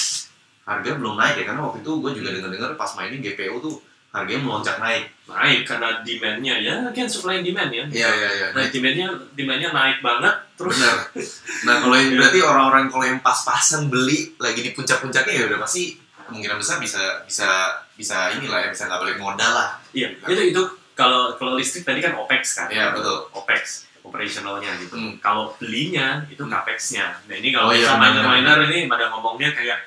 harga 0.69 0.91
belum 1.01 1.17
naik 1.17 1.41
ya 1.41 1.45
karena 1.49 1.65
waktu 1.65 1.81
itu 1.81 1.93
gue 1.97 2.11
juga 2.13 2.29
dengar 2.37 2.51
dengar 2.53 2.71
pas 2.77 2.93
mainin 2.93 3.25
GPU 3.25 3.57
tuh 3.59 3.81
harganya 4.09 4.41
melonjak 4.45 4.77
naik. 4.77 5.05
Naik 5.25 5.65
karena 5.65 5.89
demandnya. 6.05 6.55
Ya 6.61 6.75
kan 6.93 7.09
supply 7.09 7.41
and 7.41 7.47
demand 7.49 7.73
ya. 7.73 7.85
Iya 7.89 8.09
iya 8.13 8.31
iya. 8.37 8.47
Nah 8.53 8.65
demandnya 8.69 9.09
demandnya 9.33 9.71
naik 9.73 9.99
banget 10.01 10.35
terus 10.59 10.75
benar 10.77 10.97
nah 11.71 11.75
kalau 11.79 11.95
yang 11.95 12.19
berarti 12.19 12.39
orang-orang 12.43 12.85
kalau 12.91 13.05
yang 13.07 13.21
pas-pasan 13.23 13.87
beli 13.87 14.35
lagi 14.43 14.59
di 14.61 14.75
puncak-puncaknya 14.75 15.33
ya 15.39 15.45
udah 15.47 15.59
pasti 15.63 15.95
kemungkinan 16.27 16.59
besar 16.59 16.83
bisa 16.83 17.23
bisa 17.23 17.49
bisa 17.95 18.35
inilah 18.35 18.67
ya 18.67 18.69
bisa 18.69 18.91
nggak 18.91 19.01
balik 19.01 19.19
modal 19.23 19.53
lah. 19.55 19.79
Iya 19.95 20.13
itu 20.27 20.53
itu 20.53 20.63
kalau 20.93 21.33
kalau 21.39 21.55
listrik 21.55 21.87
tadi 21.87 22.03
kan 22.03 22.19
opex 22.19 22.59
kan? 22.59 22.67
Iya, 22.69 22.91
betul. 22.91 23.31
opex 23.33 23.87
operationalnya 24.03 24.73
gitu. 24.83 24.97
Hmm. 24.99 25.15
kalau 25.21 25.53
belinya 25.61 26.25
itu 26.27 26.41
Hmm. 26.43 26.51
capex-nya. 26.51 27.07
Nah 27.29 27.35
ini 27.37 27.53
kalau 27.53 27.71
Oh, 27.71 27.75
iya, 27.77 27.87
bisa 27.87 27.95
benar, 28.01 28.25
miner 28.25 28.57
miner 28.57 28.59
ini 28.67 28.79
pada 28.89 29.13
ngomongnya 29.13 29.53
kayak 29.55 29.79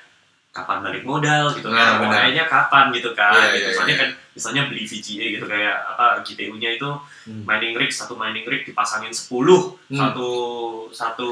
kapan 0.52 0.84
balik 0.84 1.04
modal 1.04 1.48
gitu 1.52 1.68
Nah, 1.68 1.96
kan 1.98 2.12
kayaknya 2.12 2.44
kapan 2.46 2.92
gitu 2.92 3.10
kan 3.12 3.32
Iya, 3.32 3.56
gitu 3.56 3.66
iya, 3.66 3.74
soalnya 3.74 3.96
iya. 3.96 4.02
kan 4.02 4.10
misalnya 4.32 4.62
beli 4.68 4.84
VGA 4.84 5.26
gitu 5.34 5.46
kayak 5.46 5.76
apa 5.88 6.06
GPU-nya 6.22 6.70
itu 6.76 6.90
Hmm. 7.22 7.46
mining 7.46 7.74
rig 7.74 7.88
satu 7.90 8.14
mining 8.14 8.44
rig 8.44 8.64
dipasangin 8.64 9.10
10 9.10 9.80
Hmm. 9.88 9.96
satu 9.96 10.28
satu 10.92 11.30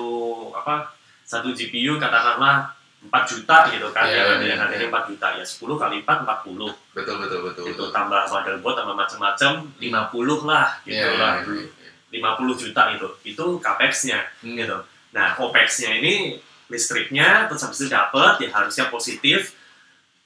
apa 0.53 0.95
satu 1.21 1.51
GPU 1.51 1.97
katakanlah 1.97 2.71
4 3.01 3.23
juta 3.25 3.57
gitu 3.69 3.88
kan 3.89 4.03
ada 4.03 4.11
iya, 4.38 4.43
yang 4.45 4.59
harganya 4.59 4.85
iya. 4.85 4.91
4 4.93 5.09
juta 5.09 5.27
ya 5.33 5.43
10 5.43 5.75
kali 5.75 5.95
4 5.99 6.23
40 6.23 6.71
Betul 6.93 7.15
betul 7.17 7.39
betul. 7.43 7.63
gitu 7.65 7.81
betul. 7.81 7.88
tambah 7.91 8.23
motherboard 8.25 8.75
tambah 8.77 8.95
macam-macam 8.95 9.51
50 9.75 10.47
lah 10.47 10.67
gitu 10.81 10.95
Iya, 10.95 11.15
lah 11.15 11.33
iya, 11.41 11.59
iya, 11.59 11.67
iya. 11.67 11.91
50 12.13 12.55
juta 12.57 12.81
itu 12.89 13.07
itu 13.25 13.45
capex-nya 13.59 14.19
Hmm. 14.39 14.55
gitu 14.55 14.77
nah 15.09 15.35
opex-nya 15.38 15.97
ini 15.97 16.39
listriknya 16.69 17.45
terus 17.45 17.61
habis 17.61 17.81
itu 17.81 17.89
dapat 17.89 18.39
ya 18.39 18.49
harusnya 18.51 18.88
positif 18.88 19.57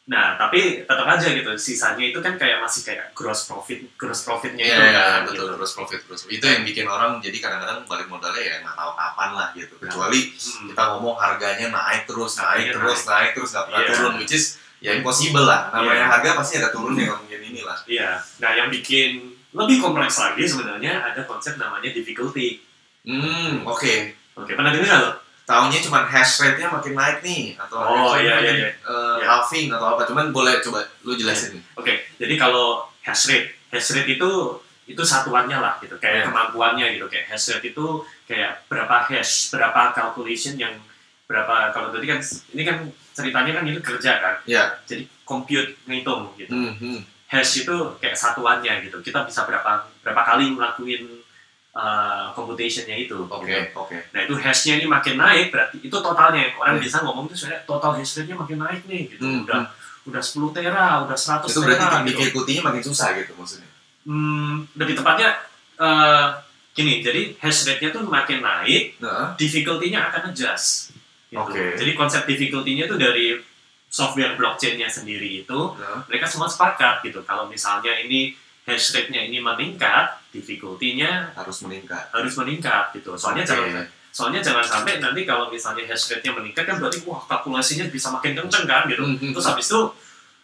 nah 0.03 0.35
tapi 0.35 0.83
tetap 0.83 1.07
aja 1.07 1.31
gitu 1.31 1.47
sisanya 1.55 2.03
itu 2.03 2.19
kan 2.19 2.35
kayak 2.35 2.59
masih 2.59 2.83
kayak 2.83 3.15
gross 3.15 3.47
profit 3.47 3.88
gross 3.95 4.27
profitnya 4.27 4.59
Iya, 4.59 4.75
itu 4.75 4.83
iya, 4.83 4.91
kan 4.91 5.19
betul, 5.23 5.47
gitu. 5.47 5.55
gross 5.55 5.73
profit, 5.73 6.00
gross 6.03 6.21
profit. 6.27 6.35
Itu 6.35 6.45
yang 6.51 6.63
bikin 6.67 6.85
orang 6.85 7.12
jadi 7.23 7.38
kadang-kadang 7.39 7.88
balik 7.88 8.12
modalnya 8.12 8.43
ya 8.43 8.55
nggak 8.59 8.75
tahu 8.75 8.91
kapan 8.93 9.29
lah 9.31 9.47
gitu. 9.55 9.73
Kecuali 9.79 10.19
Hmm. 10.27 10.67
kita 10.67 10.83
ngomong 10.91 11.15
harganya 11.15 11.67
naik 11.71 12.03
terus, 12.03 12.35
naik 12.35 12.43
Harganya 12.43 12.73
terus, 12.75 13.00
naik 13.07 13.31
terus, 13.31 13.50
nggak 13.55 13.63
pernah 13.63 13.79
Iya. 13.79 13.89
turun, 13.95 14.13
which 14.19 14.35
is 14.35 14.45
ya 14.83 14.91
impossible 14.91 15.45
lah. 15.47 15.71
Namanya 15.71 15.95
Iya. 15.95 16.12
harga 16.12 16.29
pasti 16.35 16.53
ada 16.59 16.67
turunnya 16.67 17.03
nggak 17.07 17.19
mungkin 17.23 17.39
inilah. 17.41 17.77
Iya, 17.88 18.09
nah 18.43 18.51
yang 18.51 18.67
bikin 18.67 19.09
lebih 19.55 19.77
kompleks 19.79 20.19
lagi 20.19 20.43
sebenarnya 20.43 21.00
ada 21.00 21.23
konsep 21.23 21.55
namanya 21.55 21.88
difficulty. 21.88 22.59
Hmm, 23.07 23.63
oke. 23.63 23.95
Oke, 24.35 24.51
pernah 24.51 24.75
dengar 24.75 25.00
nggak 25.00 25.15
lo? 25.53 25.60
Taunya 25.63 25.79
cuma 25.79 26.00
hash 26.03 26.41
rate-nya 26.41 26.67
makin 26.67 26.93
naik 26.93 27.22
nih 27.22 27.53
atau 27.55 27.77
Oh, 27.77 28.17
iya, 28.17 28.41
iya, 28.41 28.51
iya. 28.51 28.69
eh, 28.74 29.15
Iya. 29.22 29.25
halving 29.29 29.69
atau 29.69 29.93
apa. 29.93 30.01
Cuman 30.03 30.33
boleh 30.33 30.57
coba 30.60 30.81
lu 31.01 31.13
jelasin 31.13 31.53
nih. 31.53 31.63
Oke, 31.75 31.93
jadi 32.17 32.33
kalau 32.36 32.89
hash 33.00 33.29
rate, 33.29 33.53
hash 33.69 33.93
rate 33.93 34.10
itu 34.12 34.29
itu 34.83 35.00
satuannya 35.00 35.55
lah 35.55 35.79
gitu, 35.79 35.95
kayak 35.95 36.15
Iya. 36.15 36.24
kemampuannya 36.27 36.86
gitu, 36.91 37.05
kayak 37.07 37.29
hash 37.29 37.53
rate 37.53 37.69
itu 37.69 37.86
kayak 38.25 38.65
berapa 38.67 39.05
hash, 39.05 39.48
berapa 39.50 39.93
calculation 39.93 40.57
yang 40.57 40.75
berapa 41.24 41.72
kalau 41.72 41.88
tadi 41.88 42.03
kan 42.03 42.19
ini 42.51 42.63
kan 42.63 42.77
ceritanya 43.13 43.55
kan 43.55 43.63
itu 43.63 43.79
kerja 43.79 44.19
kan, 44.19 44.36
Ya. 44.43 44.75
jadi 44.83 45.07
compute 45.24 45.79
ngitung 45.86 46.36
gitu. 46.36 46.51
Hmm, 46.51 46.75
hmm. 46.75 47.00
Hash 47.31 47.63
itu 47.63 47.72
kayak 47.98 48.13
satuannya 48.13 48.83
gitu, 48.83 49.00
kita 49.00 49.24
bisa 49.24 49.48
berapa 49.48 49.88
berapa 50.03 50.22
kali 50.22 50.51
ngelakuin 50.51 51.23
uh, 51.74 52.30
computationnya 52.32 52.96
itu. 52.96 53.18
Oke, 53.20 53.50
gitu. 53.50 53.74
oke. 53.75 53.98
Nah 54.10 54.20
itu 54.22 54.34
hashnya 54.36 54.74
ini 54.77 54.86
makin 54.86 55.15
naik 55.15 55.50
berarti 55.50 55.77
itu 55.80 55.94
totalnya 55.96 56.53
orang 56.53 56.77
Hmm. 56.77 56.84
bisa 56.84 57.01
ngomong 57.01 57.25
tuh 57.25 57.36
sebenarnya 57.36 57.62
total 57.65 57.92
hash 57.94 58.13
rate-nya 58.15 58.36
makin 58.36 58.58
naik 58.58 58.82
nih 58.86 59.01
gitu 59.10 59.22
Hmm, 59.22 59.44
udah 59.44 59.62
udah 60.03 60.20
10 60.20 60.51
tera 60.51 60.86
udah 61.01 61.15
100 61.15 61.48
Itu 61.48 61.60
berarti 61.60 61.80
tera 61.80 61.98
gitu. 62.00 62.08
difficulty-nya 62.10 62.62
makin 62.62 62.84
susah 62.84 63.08
gitu 63.15 63.32
maksudnya. 63.34 63.70
Hmm, 64.03 64.68
lebih 64.74 64.94
tepatnya 64.94 65.30
eh, 65.75 66.27
gini 66.72 67.00
jadi 67.00 67.22
hash 67.38 67.65
rate-nya 67.65 67.89
tuh 67.92 68.03
makin 68.03 68.39
naik 68.39 68.98
Nah, 69.00 69.34
difficulty-nya 69.34 70.10
akan 70.10 70.30
adjust 70.30 70.92
gitu. 71.30 71.39
Oke. 71.39 71.74
jadi 71.75 71.92
konsep 71.94 72.24
difficulty-nya 72.24 72.86
itu 72.86 72.96
dari 72.96 73.38
software 73.88 74.34
blockchain-nya 74.34 74.86
sendiri 74.86 75.42
itu 75.42 75.60
nah. 75.74 76.01
mereka 76.03 76.25
semua 76.25 76.46
sepakat 76.46 77.01
gitu 77.01 77.22
kalau 77.22 77.46
misalnya 77.46 77.94
ini 77.96 78.34
hash 78.63 78.92
rate-nya 78.92 79.24
ini 79.24 79.38
meningkat 79.38 80.18
difficulty-nya 80.33 81.31
harus 81.37 81.61
meningkat. 81.63 82.09
harus 82.09 82.33
meningkat 82.35 82.89
gitu 82.97 83.13
soalnya 83.13 83.45
Oke. 83.45 83.53
jangan 83.53 83.85
Soalnya 84.13 84.45
jangan 84.45 84.61
sampai 84.61 85.01
nanti 85.01 85.25
kalau 85.25 85.49
misalnya 85.49 85.89
hash 85.89 86.13
rate-nya 86.13 86.37
meningkat 86.37 86.69
kan 86.69 86.77
berarti 86.77 87.01
wah 87.01 87.17
kalkulasinya 87.25 87.89
bisa 87.89 88.13
makin 88.13 88.37
kenceng 88.37 88.69
kan 88.69 88.85
gitu. 88.85 89.01
Hmm, 89.01 89.17
hmm. 89.17 89.33
Terus 89.33 89.47
habis 89.49 89.65
itu 89.73 89.81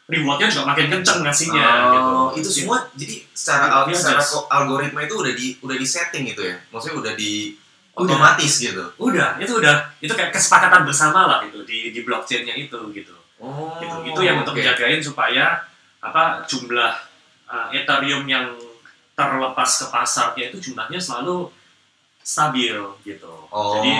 reward-nya 0.09 0.49
juga 0.49 0.73
makin 0.73 0.89
kenceng 0.89 1.21
ngasihnya 1.21 1.69
Oh, 1.85 1.93
gitu. 1.93 2.41
itu 2.41 2.49
semua 2.49 2.89
jadi 2.97 3.21
secara 3.29 3.85
Iya, 3.85 3.93
secara 3.93 4.21
algoritma 4.49 5.05
itu 5.05 5.13
udah 5.21 5.33
di 5.37 5.47
udah 5.61 5.77
di 5.77 5.85
setting 5.85 6.33
gitu 6.33 6.49
ya. 6.49 6.57
Maksudnya 6.73 6.97
udah 6.97 7.13
di 7.13 7.53
otomatis 7.93 8.53
gitu. 8.57 8.85
Udah, 8.97 9.37
itu 9.37 9.53
udah 9.53 9.75
itu 10.01 10.13
kayak 10.17 10.33
kesepakatan 10.33 10.81
bersama 10.89 11.29
lah 11.29 11.45
gitu 11.45 11.61
di 11.61 11.93
di 11.93 12.01
blockchain-nya 12.01 12.57
itu 12.57 12.79
gitu. 12.89 13.13
Oh. 13.37 13.77
gitu. 13.77 14.17
Itu 14.17 14.21
yang 14.25 14.41
untuk 14.41 14.57
oke. 14.57 14.65
menjagain 14.65 14.97
supaya 14.97 15.61
apa 16.01 16.41
jumlah 16.49 16.93
uh, 17.45 17.69
Ethereum 17.69 18.25
yang 18.25 18.49
terlepas 19.27 19.67
ke 19.67 19.85
pasarnya 19.91 20.43
itu 20.47 20.57
jumlahnya 20.71 20.99
selalu 20.99 21.51
stabil 22.19 22.77
gitu. 23.01 23.33
Oh. 23.49 23.79
Jadi 23.79 23.91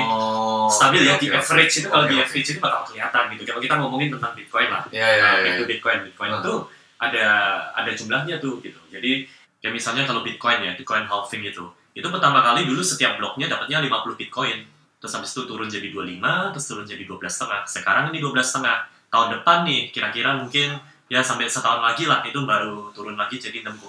stabil 0.69 1.01
ya 1.07 1.17
oke, 1.17 1.23
di 1.23 1.27
oke. 1.33 1.37
average 1.41 1.73
itu 1.81 1.87
kalau 1.89 2.05
Oke, 2.05 2.11
di 2.13 2.17
average 2.21 2.49
itu 2.53 2.59
bakal 2.61 2.81
kelihatan 2.85 3.23
gitu. 3.33 3.43
Kalau 3.47 3.61
kita 3.63 3.75
ngomongin 3.79 4.09
tentang 4.13 4.31
Bitcoin 4.37 4.69
lah, 4.69 4.83
Ya 4.93 5.07
ya 5.07 5.23
Nah, 5.23 5.33
ya. 5.41 5.51
itu 5.57 5.63
Bitcoin, 5.65 5.97
Bitcoin 6.05 6.31
Ah. 6.31 6.39
itu 6.39 6.53
ada 6.99 7.25
ada 7.73 7.91
jumlahnya 7.95 8.35
tuh 8.37 8.59
gitu. 8.61 8.77
Jadi 8.91 9.25
ya 9.59 9.69
misalnya 9.73 10.05
kalau 10.05 10.21
Bitcoin 10.21 10.61
ya, 10.61 10.71
Bitcoin 10.77 11.07
halving 11.09 11.43
itu, 11.47 11.65
itu 11.95 12.07
pertama 12.07 12.39
kali 12.39 12.67
dulu 12.69 12.83
setiap 12.85 13.17
bloknya 13.17 13.49
dapatnya 13.49 13.81
50 13.81 14.13
Bitcoin. 14.15 14.67
Terus 14.99 15.15
habis 15.15 15.31
itu 15.31 15.47
turun 15.47 15.71
jadi 15.71 15.89
25, 15.89 16.51
terus 16.51 16.65
turun 16.67 16.83
jadi 16.83 17.03
12 17.07 17.31
setengah. 17.31 17.61
Sekarang 17.65 18.11
ini 18.11 18.19
12 18.19 18.51
setengah. 18.51 18.83
Tahun 19.09 19.41
depan 19.41 19.65
nih, 19.65 19.89
kira-kira 19.89 20.37
mungkin 20.37 20.75
ya 21.09 21.25
sampai 21.25 21.49
setahun 21.49 21.81
lagi 21.81 22.05
lah 22.05 22.21
itu 22.21 22.37
baru 22.45 22.93
turun 22.93 23.17
lagi 23.17 23.41
jadi 23.41 23.65
6,25. 23.65 23.81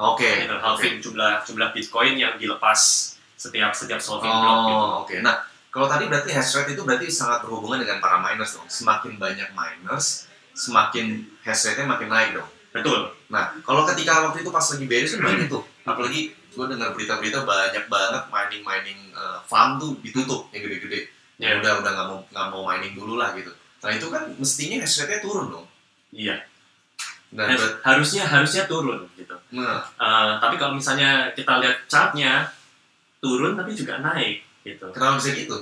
Oke. 0.00 0.48
Oke. 0.48 0.56
halving 0.58 0.96
jumlah 0.98 1.44
jumlah 1.44 1.70
Bitcoin 1.76 2.16
yang 2.16 2.34
dilepas 2.40 3.14
setiap 3.38 3.70
setiap 3.76 4.00
solving 4.00 4.32
block 4.32 4.58
gitu. 4.66 4.74
Oh, 4.74 4.90
oke. 5.04 5.16
Nah, 5.20 5.44
kalau 5.68 5.86
tadi 5.86 6.08
berarti 6.08 6.32
hash 6.32 6.56
rate 6.56 6.74
itu 6.74 6.82
berarti 6.82 7.06
sangat 7.12 7.44
berhubungan 7.44 7.84
dengan 7.84 8.00
para 8.00 8.18
miners 8.18 8.56
dong. 8.56 8.66
Semakin 8.66 9.20
banyak 9.20 9.52
miners, 9.52 10.26
semakin 10.56 11.28
hash 11.44 11.68
rate-nya 11.68 11.86
makin 11.86 12.08
naik 12.08 12.34
dong. 12.34 12.48
Betul. 12.72 13.12
Nah, 13.28 13.52
kalau 13.62 13.84
ketika 13.84 14.24
waktu 14.24 14.40
itu 14.40 14.50
pas 14.50 14.64
lagi 14.64 14.86
beres 14.88 15.12
kan 15.14 15.22
banyak 15.22 15.46
tuh. 15.52 15.62
Apalagi 15.84 16.32
gue 16.32 16.64
dengar 16.66 16.96
berita-berita 16.96 17.44
banyak 17.44 17.84
banget 17.86 18.22
mining-mining 18.32 19.00
uh, 19.12 19.38
farm 19.44 19.76
tuh 19.76 20.00
ditutup 20.00 20.48
yang 20.50 20.64
gede-gede. 20.64 21.12
Ya. 21.36 21.54
Ya 21.54 21.62
udah 21.62 21.84
udah 21.84 21.90
nggak 21.92 22.06
mau 22.08 22.18
nggak 22.26 22.46
mau 22.50 22.62
mining 22.72 22.96
dulu 22.96 23.20
lah 23.20 23.36
gitu. 23.36 23.52
Nah 23.84 23.90
itu 23.92 24.06
kan 24.08 24.24
mestinya 24.40 24.80
hash 24.80 25.04
rate-nya 25.04 25.20
turun 25.20 25.52
dong. 25.52 25.66
Iya. 26.10 26.36
Nah, 27.28 27.44
Har- 27.44 27.76
harusnya 27.84 28.24
harusnya 28.24 28.64
turun 28.64 29.04
gitu. 29.12 29.36
nah 29.50 29.84
Eh, 29.94 30.30
tapi 30.38 30.56
kalau 30.56 30.74
misalnya 30.74 31.28
kita 31.32 31.60
lihat 31.60 31.84
chartnya 31.84 32.48
turun 33.18 33.52
tapi 33.52 33.72
juga 33.72 34.00
naik 34.00 34.40
gitu. 34.62 34.88
kenapa 34.88 35.16
bisa 35.16 35.36
gitu? 35.36 35.56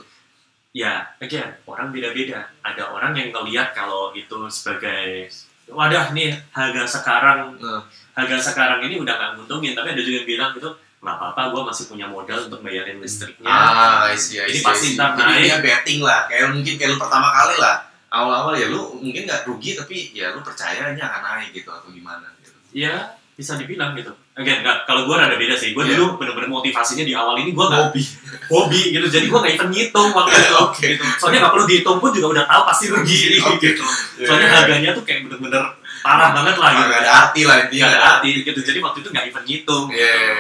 Ya, 0.71 1.09
again 1.19 1.57
orang 1.65 1.91
beda-beda. 1.91 2.47
Ada 2.61 2.87
orang 2.87 3.17
yang 3.17 3.33
ngelihat 3.33 3.73
kalau 3.73 4.13
itu 4.13 4.37
sebagai 4.47 5.27
wadah 5.67 6.13
nih 6.13 6.39
harga 6.53 6.87
sekarang 6.87 7.59
Nah, 7.59 7.83
harga 8.15 8.39
sekarang 8.45 8.85
ini 8.85 9.01
udah 9.01 9.11
nggak 9.13 9.31
nguntungin. 9.35 9.75
Tapi 9.75 9.91
ada 9.91 10.01
juga 10.01 10.23
yang 10.23 10.29
bilang 10.29 10.51
gitu 10.53 10.71
nggak 10.97 11.13
apa-apa, 11.13 11.41
gue 11.51 11.63
masih 11.65 11.85
punya 11.87 12.07
modal 12.07 12.39
untuk 12.45 12.61
bayarin 12.61 12.99
listriknya. 12.99 13.47
ah, 13.47 14.07
I 14.07 14.15
see, 14.15 14.39
I 14.39 14.47
Ini 14.49 14.59
pasti 14.61 14.95
ntar 14.95 15.15
Jadi 15.15 15.23
naik. 15.25 15.43
dia 15.45 15.59
betting 15.61 16.01
lah. 16.03 16.27
Kayak 16.27 16.51
mungkin 16.53 16.75
kayak 16.77 16.91
lu 16.93 16.99
pertama 16.99 17.31
kali 17.33 17.57
lah. 17.57 17.86
Awal-awal 18.07 18.55
ya 18.55 18.67
lu 18.71 19.03
mungkin 19.03 19.27
nggak 19.27 19.45
rugi 19.45 19.75
tapi 19.75 20.15
ya 20.15 20.31
lu 20.31 20.41
percaya 20.41 20.95
ini 20.95 21.03
akan 21.03 21.21
naik 21.23 21.51
gitu 21.51 21.69
atau 21.69 21.91
gimana 21.91 22.31
gitu. 22.41 22.55
Ya 22.73 23.19
bisa 23.37 23.59
dibilang 23.61 23.93
gitu. 23.93 24.15
Again, 24.33 24.65
nggak. 24.65 24.85
Kalau 24.89 25.05
gue 25.05 25.13
rada 25.17 25.37
beda 25.37 25.53
sih. 25.53 25.77
Gue 25.77 25.85
Iya. 25.85 25.97
dulu 26.01 26.17
bener-bener 26.17 26.49
motivasinya 26.49 27.05
di 27.05 27.13
awal 27.13 27.37
ini 27.41 27.53
gue 27.53 27.65
nggak 27.65 27.83
Hobi. 27.89 28.03
hobi 28.49 28.81
gitu. 28.97 29.07
Jadi 29.09 29.27
gue 29.29 29.39
nggak 29.41 29.55
even 29.57 29.69
ngitung 29.73 30.09
waktu 30.13 30.33
itu. 30.41 30.57
Oke. 30.65 30.87
Gitu. 30.97 31.05
Soalnya 31.21 31.39
nggak 31.45 31.53
perlu 31.53 31.65
dihitung 31.69 31.99
pun 32.01 32.11
juga 32.13 32.27
udah 32.33 32.45
tahu 32.49 32.63
pasti 32.65 32.85
rugi 32.89 33.41
Oke. 33.45 33.61
gitu. 33.61 33.85
Soalnya 34.25 34.49
harganya 34.49 34.91
tuh 34.97 35.05
kayak 35.05 35.29
bener-bener 35.29 35.65
parah 36.01 36.31
banget 36.33 36.57
lah 36.57 36.71
gitu. 36.73 36.87
Nggak 36.89 37.01
ada 37.05 37.13
arti 37.13 37.41
lah 37.45 37.57
intinya. 37.65 37.85
Nggak 37.85 37.93
ada 37.93 38.03
arti 38.17 38.29
gitu. 38.41 38.61
Jadi 38.63 38.79
waktu 38.81 38.99
itu 39.05 39.09
nggak 39.13 39.25
even 39.29 39.45
ngitung. 39.45 39.85
Iya. 39.93 40.13
Gitu. 40.17 40.33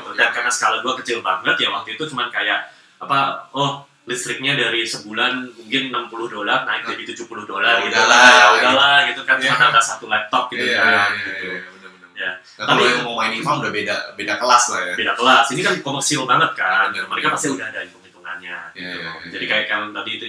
Gitu. 0.00 0.10
Dan 0.16 0.28
karena 0.32 0.50
skala 0.52 0.76
gue 0.80 0.92
kecil 1.04 1.18
banget 1.20 1.56
ya 1.60 1.68
waktu 1.68 1.88
itu 1.96 2.02
cuman 2.08 2.28
kayak 2.32 2.60
apa? 2.96 3.48
Oh 3.52 3.84
listriknya 4.02 4.52
dari 4.54 4.82
sebulan 4.82 5.32
mungkin 5.54 5.82
60 5.88 6.10
dolar 6.26 6.66
naik 6.66 6.82
jadi 6.84 7.02
70 7.14 7.46
dolar 7.46 7.78
Ya 7.78 7.86
gitu. 7.86 7.94
udahlah, 7.94 8.18
Ya 8.18 8.34
gitu. 8.34 8.54
udahlah 8.58 8.96
gitu 9.06 9.20
kan 9.22 9.36
cuma 9.38 9.46
Iya. 9.46 9.62
nambah 9.62 9.82
satu 9.82 10.04
laptop 10.06 10.44
gitu 10.50 10.64
Iya, 10.64 10.78
kan. 10.78 10.90
iya, 10.90 11.22
gitu. 11.22 11.46
iya, 11.46 11.58
benar-benar. 11.70 12.08
Ya. 12.12 12.30
Nah, 12.32 12.64
kalau 12.66 12.82
Tapi- 12.82 12.90
yang 12.90 13.02
mau 13.06 13.14
mining 13.16 13.42
farm 13.42 13.58
udah 13.62 13.72
beda 13.72 13.96
beda 14.14 14.34
kelas 14.36 14.64
lah 14.68 14.80
ya. 14.84 14.94
beda 14.98 15.12
kelas. 15.14 15.44
Ini 15.50 15.60
kan 15.62 15.74
komersil 15.80 16.22
banget 16.26 16.50
kan. 16.52 16.86
Bener. 16.90 17.06
Mereka 17.06 17.26
pasti 17.30 17.48
udah 17.48 17.66
ada 17.68 17.80
hitung-hitungannya. 17.80 18.56
Iya, 18.74 18.90
gitu. 18.90 18.98
iya, 18.98 19.10
iya. 19.22 19.30
Jadi 19.30 19.44
kayak 19.46 19.64
kalau 19.66 19.86
tadi 19.92 20.10
itu 20.16 20.26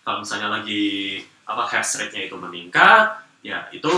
kalau 0.00 0.18
misalnya 0.22 0.48
lagi 0.52 0.84
apa 1.42 1.62
hash 1.66 1.98
rate-nya 1.98 2.22
itu 2.26 2.36
meningkat, 2.36 3.06
ya 3.40 3.58
itu 3.70 3.92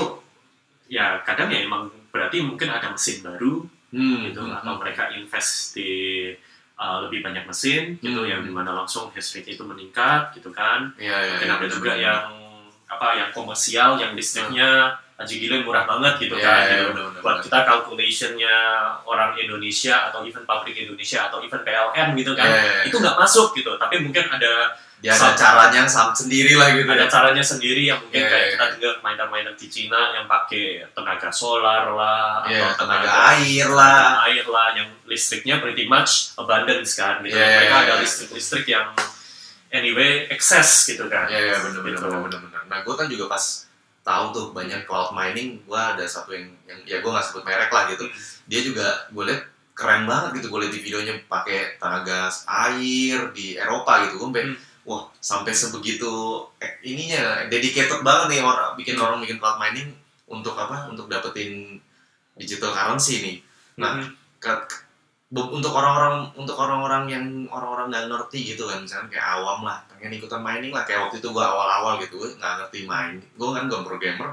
ya 0.86 1.20
kadang 1.20 1.48
ya 1.48 1.60
emang 1.62 1.84
berarti 2.08 2.40
mungkin 2.40 2.68
ada 2.68 2.88
mesin 2.88 3.20
baru 3.20 3.60
Hmm, 3.88 4.20
gitu 4.24 4.40
hmm, 4.40 4.52
atau 4.52 4.76
hmm. 4.76 4.80
mereka 4.84 5.08
invest 5.12 5.72
di 5.72 6.28
uh, 6.78 7.02
lebih 7.02 7.20
banyak 7.20 7.44
mesin 7.44 7.98
gitu 7.98 8.20
Hmm. 8.20 8.30
yang 8.30 8.40
di 8.40 8.50
mana 8.50 8.70
langsung 8.72 9.10
hash 9.10 9.34
rate 9.34 9.50
itu 9.50 9.62
meningkat 9.62 10.32
gitu 10.32 10.48
kan. 10.50 10.94
Iya, 10.94 11.16
iya, 11.18 11.30
Mungkin 11.34 11.46
iya, 11.46 11.54
ada 11.54 11.66
juga 11.66 11.92
benar-benar. 11.92 12.06
yang 12.06 12.22
apa 12.88 13.08
yang 13.14 13.28
komersial 13.30 13.90
yang 13.96 14.14
listriknya 14.14 14.70
aji 15.14 15.34
gila 15.40 15.60
murah 15.60 15.84
banget 15.84 16.14
gitu 16.22 16.34
Iya, 16.34 16.46
kan 16.46 16.62
iya, 16.62 16.72
gitu. 16.78 16.84
benar-benar. 16.88 17.20
buat 17.20 17.38
kita 17.42 17.58
calculationnya 17.66 18.56
orang 19.02 19.34
Indonesia 19.36 20.08
atau 20.08 20.22
even 20.22 20.44
pabrik 20.44 20.78
Indonesia 20.78 21.26
atau 21.26 21.42
even 21.42 21.60
PLN 21.60 22.14
gitu 22.14 22.32
kan 22.32 22.46
Iya, 22.46 22.56
iya, 22.56 22.72
iya. 22.72 22.82
itu 22.86 22.96
nggak 22.96 23.18
masuk 23.18 23.50
gitu 23.52 23.74
tapi 23.74 23.98
mungkin 23.98 24.24
ada 24.24 24.78
Dia 24.98 25.14
ada 25.14 25.30
caranya 25.32 25.86
sam 25.86 26.10
sendiri 26.10 26.58
lah 26.58 26.74
gitu. 26.74 26.90
ada 26.90 27.06
ya. 27.06 27.06
caranya 27.06 27.38
sendiri 27.38 27.86
yang 27.86 28.02
mungkin 28.02 28.18
Iya, 28.18 28.28
kayak 28.28 28.42
iya, 28.42 28.52
kita 28.58 28.64
dengar 28.74 28.94
miner-miner 28.98 29.54
di 29.54 29.66
Cina 29.66 30.00
yang 30.10 30.26
pakai 30.26 30.90
tenaga 30.90 31.30
solar 31.30 31.84
lah 31.94 32.42
Iya, 32.44 32.74
atau 32.74 32.82
tenaga 32.82 33.10
air 33.32 33.66
lah. 33.70 33.94
tenaga 33.94 34.22
air 34.26 34.46
lah 34.46 34.68
yang 34.74 34.88
listriknya 35.06 35.62
pretty 35.62 35.86
much 35.86 36.34
abundance 36.34 36.98
kan 36.98 37.22
gitu 37.22 37.30
Iya, 37.32 37.46
mereka 37.62 37.70
iya, 37.70 37.84
ada 37.86 37.94
iya. 37.94 38.02
listrik-listrik 38.02 38.66
yang 38.66 38.90
anyway 39.68 40.26
excess 40.28 40.88
gitu 40.88 41.06
kan. 41.06 41.28
Iya, 41.28 41.38
iya, 41.44 41.56
bener, 41.60 41.80
bener, 41.84 41.94
Gitu. 41.94 42.08
bener, 42.08 42.40
bener. 42.40 42.62
Nah, 42.66 42.78
gue 42.80 42.94
kan 42.94 43.06
juga 43.06 43.28
pas 43.28 43.44
tahu 44.00 44.24
tuh 44.32 44.46
banyak 44.50 44.82
cloud 44.82 45.12
mining, 45.12 45.60
gue 45.62 45.76
ada 45.76 46.00
satu 46.02 46.32
yang, 46.32 46.48
yang 46.64 46.80
ya 46.82 46.98
gue 46.98 47.06
nggak 47.06 47.22
sebut 47.22 47.44
merek 47.44 47.68
lah 47.68 47.84
gitu. 47.86 48.02
Hmm. 48.02 48.16
Dia 48.48 48.60
juga 48.64 48.86
gue 49.12 49.24
liat 49.24 49.42
keren 49.76 50.08
banget 50.08 50.40
gitu, 50.40 50.48
gue 50.48 50.58
liat 50.58 50.72
di 50.72 50.80
videonya 50.80 51.14
pakai 51.28 51.76
tenaga 51.76 52.32
air 52.66 53.30
di 53.30 53.54
Eropa 53.54 54.08
gitu. 54.08 54.16
Gue 54.16 54.26
sampai, 54.26 54.44
Hmm. 54.48 54.56
Wah 54.88 55.04
sampai 55.20 55.52
sebegitu 55.52 56.08
eh, 56.56 56.80
ininya 56.82 57.44
dedicated 57.46 58.00
banget 58.00 58.26
nih 58.32 58.40
orang 58.40 58.72
bikin 58.74 58.96
Hmm. 58.96 59.04
orang 59.04 59.18
bikin 59.20 59.36
cloud 59.36 59.60
mining 59.60 59.92
untuk 60.24 60.56
apa? 60.56 60.88
Untuk 60.88 61.06
dapetin 61.06 61.76
digital 62.34 62.72
currency 62.72 63.20
nih. 63.20 63.36
Nah, 63.76 64.00
Mhm. 64.00 64.08
ke- 64.40 64.86
untuk 65.28 65.76
orang-orang 65.76 66.32
untuk 66.40 66.56
orang-orang 66.56 67.04
yang 67.04 67.24
orang-orang 67.52 67.92
nggak 67.92 68.08
ngerti 68.08 68.56
gitu 68.56 68.64
kan 68.64 68.80
misalnya 68.80 69.12
kayak 69.12 69.28
awam 69.36 69.60
lah 69.60 69.84
pengen 69.92 70.16
ikutan 70.16 70.40
mining 70.40 70.72
lah 70.72 70.88
kayak 70.88 71.04
waktu 71.04 71.20
itu 71.20 71.28
gua 71.28 71.52
awal-awal 71.52 72.00
gitu 72.00 72.16
gue 72.16 72.32
nggak 72.40 72.64
ngerti 72.64 72.88
main 72.88 73.20
gue 73.36 73.48
kan 73.52 73.68
gue 73.68 73.76
programmer 73.84 74.32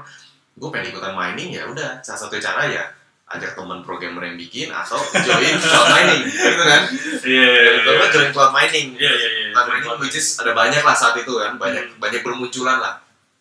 gue 0.56 0.68
pengen 0.72 0.96
ikutan 0.96 1.12
mining 1.12 1.52
ya 1.52 1.68
udah 1.68 2.00
salah 2.00 2.20
satu 2.24 2.40
cara 2.40 2.64
ya 2.64 2.80
ajak 3.26 3.58
teman 3.58 3.82
programmer 3.82 4.22
yang 4.22 4.38
bikin 4.38 4.70
atau 4.70 5.02
join 5.26 5.58
cloud 5.58 5.88
mining 5.90 6.22
gitu 6.30 6.62
kan 6.62 6.82
Iya, 7.26 7.42
iya, 7.42 7.70
iya. 7.82 8.06
Join 8.06 8.30
cloud 8.30 8.52
mining 8.54 8.88
Iya, 8.94 9.12
iya, 9.12 9.28
iya. 9.28 9.48
cloud 9.50 9.66
mining 9.66 9.98
which 9.98 10.14
is 10.14 10.38
ada 10.38 10.54
banyak 10.54 10.78
lah 10.80 10.94
saat 10.94 11.18
itu 11.18 11.32
kan 11.34 11.58
banyak 11.58 11.82
Hmm. 11.90 11.98
banyak 11.98 12.22
bermunculan 12.22 12.78
lah 12.78 12.94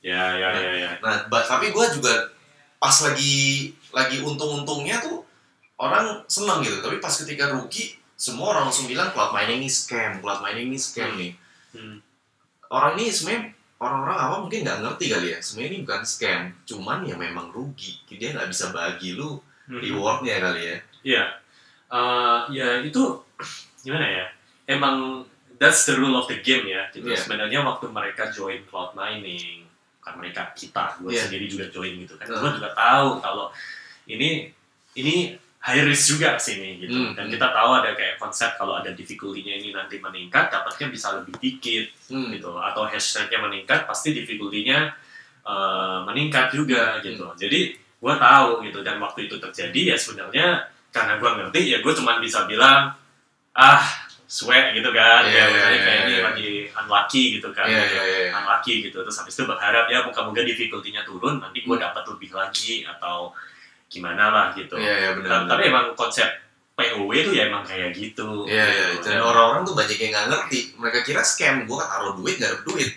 Ya, 0.05 0.37
ya, 0.37 0.53
ya, 0.53 0.71
ya. 0.77 0.91
Nah, 1.01 1.17
tapi 1.25 1.73
gue 1.73 1.85
juga 1.97 2.29
pas 2.77 2.93
lagi 2.93 3.73
lagi 3.89 4.21
untung-untungnya 4.21 5.01
tuh 5.01 5.25
orang 5.81 6.21
seneng 6.29 6.61
gitu. 6.61 6.77
Tapi 6.77 7.01
pas 7.01 7.09
ketika 7.09 7.49
rugi, 7.49 7.97
semua 8.13 8.53
orang 8.53 8.69
langsung 8.69 8.85
bilang 8.85 9.09
cloud 9.09 9.33
mining 9.33 9.65
ini 9.65 9.69
scam, 9.69 10.21
cloud 10.21 10.45
mining 10.45 10.69
ini 10.69 10.77
scam 10.77 11.09
nih. 11.17 11.33
Hmm. 11.73 11.97
Orang 12.69 13.01
ini 13.01 13.09
sebenarnya 13.09 13.49
orang-orang 13.81 14.17
awam 14.21 14.39
mungkin 14.45 14.61
nggak 14.61 14.79
ngerti 14.85 15.05
kali 15.09 15.27
ya. 15.33 15.39
Sebenarnya 15.41 15.69
ini 15.73 15.79
bukan 15.81 16.01
scam, 16.05 16.41
cuman 16.69 16.99
ya 17.09 17.15
memang 17.17 17.49
rugi. 17.49 17.97
Dia 18.05 18.37
nggak 18.37 18.53
bisa 18.53 18.69
bagi 18.69 19.17
lu 19.17 19.41
Mhm. 19.65 19.81
rewardnya 19.81 20.35
kali 20.41 20.61
ya. 20.61 20.77
Iya. 21.05 21.23
Eh, 21.85 22.39
ya 22.53 22.67
itu 22.81 23.01
gimana 23.85 24.05
ya? 24.05 24.25
Emang 24.65 25.25
that's 25.57 25.85
the 25.85 25.95
rule 25.95 26.15
of 26.15 26.25
the 26.27 26.41
game 26.41 26.65
ya. 26.65 26.89
Gitu. 26.89 27.05
Iya. 27.05 27.17
Sebenarnya 27.17 27.61
waktu 27.61 27.89
mereka 27.89 28.29
join 28.29 28.61
cloud 28.65 28.93
mining, 28.93 29.65
bukan 30.01 30.13
mereka 30.19 30.53
kita, 30.53 30.97
gue 31.01 31.13
Iya. 31.13 31.25
sendiri 31.29 31.45
juga 31.45 31.65
join 31.69 31.93
gitu 32.01 32.17
kan. 32.17 32.27
Uh. 32.29 32.39
Gue 32.41 32.51
juga 32.57 32.69
tahu 32.73 33.09
kalau 33.21 33.49
ini 34.05 34.49
ini 34.95 35.33
high 35.65 35.81
risk 35.81 36.13
juga 36.13 36.37
sini 36.37 36.77
gitu. 36.77 36.93
Hmm. 36.93 37.17
Dan 37.17 37.25
kita 37.25 37.49
tahu 37.49 37.69
ada 37.73 37.97
kayak 37.97 38.21
konsep 38.21 38.53
kalau 38.53 38.77
ada 38.77 38.93
difficulty-nya 38.93 39.57
ini 39.57 39.73
nanti 39.73 39.97
meningkat, 39.97 40.53
dapatnya 40.53 40.93
bisa 40.93 41.17
lebih 41.17 41.33
dikit 41.41 41.89
Hmm. 42.13 42.29
gitu. 42.29 42.53
Atau 42.53 42.85
hash 42.85 43.17
rate-nya 43.17 43.41
meningkat, 43.41 43.89
pasti 43.89 44.13
difficulty-nya 44.13 44.93
eh, 45.45 45.99
meningkat 46.05 46.53
juga 46.53 46.97
gitu. 47.01 47.21
Hmm. 47.25 47.37
Jadi 47.37 47.77
gue 48.05 48.13
tahu 48.15 48.49
gitu 48.61 48.79
dan 48.81 49.01
waktu 49.01 49.25
itu 49.25 49.35
terjadi 49.35 49.81
ya 49.89 49.95
sebenarnya 49.97 50.47
karena 50.93 51.17
gue 51.17 51.25
ngerti 51.27 51.61
ya 51.65 51.77
gue 51.81 51.89
cuma 51.91 52.21
bisa 52.21 52.45
bilang 52.45 52.93
ah 53.51 53.81
sweat 54.25 54.73
gitu 54.73 54.89
kan 54.89 55.21
Iya, 55.23 55.33
ya 55.33 55.33
iya, 55.33 55.45
misalnya 55.49 55.69
iya, 55.71 55.81
kayak 55.81 55.99
ini 55.99 56.13
iya. 56.13 56.21
lagi 56.21 56.49
unlucky 56.71 57.23
gitu 57.35 57.49
kan 57.49 57.65
Iya, 57.65 57.81
gitu. 57.81 57.95
iya, 57.95 58.03
iya. 58.05 58.29
unlucky 58.35 58.73
gitu 58.83 58.97
terus 58.99 59.17
habis 59.17 59.33
itu 59.33 59.43
berharap 59.43 59.85
ya 59.87 60.01
moga-moga 60.01 60.41
difficulty-nya 60.41 61.01
turun 61.01 61.37
nanti 61.39 61.61
gue 61.61 61.73
Hmm. 61.73 61.81
dapat 61.81 62.03
lebih 62.07 62.29
lagi 62.31 62.85
atau 62.85 63.33
gimana 63.87 64.29
lah 64.29 64.45
gitu 64.51 64.75
Iya, 64.75 64.93
iya 64.93 65.09
Ta- 65.11 65.15
benar. 65.17 65.39
tapi 65.47 65.63
emang 65.67 65.85
konsep 65.93 66.29
POW 66.75 67.07
itu 67.09 67.31
ya 67.31 67.47
emang 67.47 67.63
kayak 67.63 67.89
gitu 67.91 68.43
Iya, 68.45 68.65
iya. 68.65 68.85
gitu. 68.93 69.07
Dan 69.07 69.23
orang-orang 69.23 69.63
tuh 69.63 69.73
banyak 69.73 69.95
yang 69.95 70.11
nggak 70.11 70.27
ngerti. 70.27 70.59
Mereka 70.75 70.99
kira 71.01 71.21
scam, 71.23 71.63
gue 71.63 71.77
taruh 71.79 72.13
duit 72.13 72.35
nggak 72.35 72.51
dapet 72.51 72.65
duit, 72.67 72.89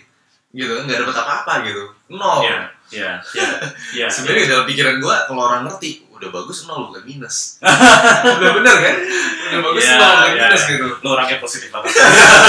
gitu 0.51 0.71
kan, 0.71 0.83
nggak 0.83 0.99
dapet 0.99 1.15
apa-apa 1.15 1.53
gitu, 1.63 1.83
nol. 2.09 2.41
Iya, 2.41 2.59
iya, 2.89 3.11
iya, 3.31 3.47
iya. 3.93 4.05
Sebenarnya 4.13 4.45
dalam 4.49 4.65
pikiran 4.65 4.97
gue, 4.97 5.15
kalau 5.23 5.41
orang 5.43 5.61
ngerti, 5.63 6.09
udah 6.09 6.29
bagus 6.29 6.65
nol 6.65 6.89
bukan 6.89 7.03
minus. 7.03 7.61
udah 8.37 8.51
bener 8.51 8.75
kan? 8.75 8.95
Udah 9.45 9.59
bagus 9.63 9.83
Iya, 9.83 9.95
nol 9.95 10.09
bukan 10.11 10.25
iya, 10.27 10.41
minus 10.43 10.61
iya. 10.61 10.71
gitu. 10.71 10.87
Lo 10.99 11.09
orangnya 11.11 11.37
positif 11.37 11.69
banget. 11.69 11.93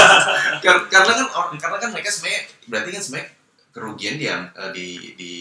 Kar- 0.64 0.86
karena 0.86 1.12
kan 1.14 1.26
orang, 1.30 1.52
karena 1.56 1.76
kan 1.78 1.88
mereka 1.90 2.08
sebenarnya 2.08 2.40
berarti 2.66 2.88
kan 2.90 3.02
sebenarnya 3.02 3.28
kerugian 3.70 4.14
dia 4.16 4.34
eh, 4.50 4.70
di 4.70 4.86
di 5.14 5.32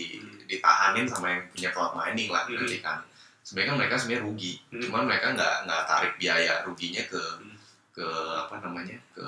ditahanin 0.45 1.05
sama 1.05 1.29
yang 1.29 1.41
punya 1.47 1.69
cloud 1.69 1.93
mining 1.95 2.27
lah 2.27 2.43
Hmm. 2.43 2.53
berarti 2.53 2.77
kan. 2.79 2.99
Sebenarnya 3.39 3.69
kan 3.71 3.77
mereka 3.79 3.95
sebenarnya 3.95 4.23
rugi, 4.25 4.53
Hmm. 4.67 4.81
cuman 4.83 5.03
mereka 5.05 5.27
nggak 5.31 5.55
nggak 5.63 5.81
tarik 5.85 6.13
biaya 6.17 6.53
ruginya 6.61 7.01
ke 7.03 7.21
Hmm. 7.39 7.55
ke 7.89 8.05
apa 8.37 8.55
namanya 8.59 8.99
ke 9.11 9.25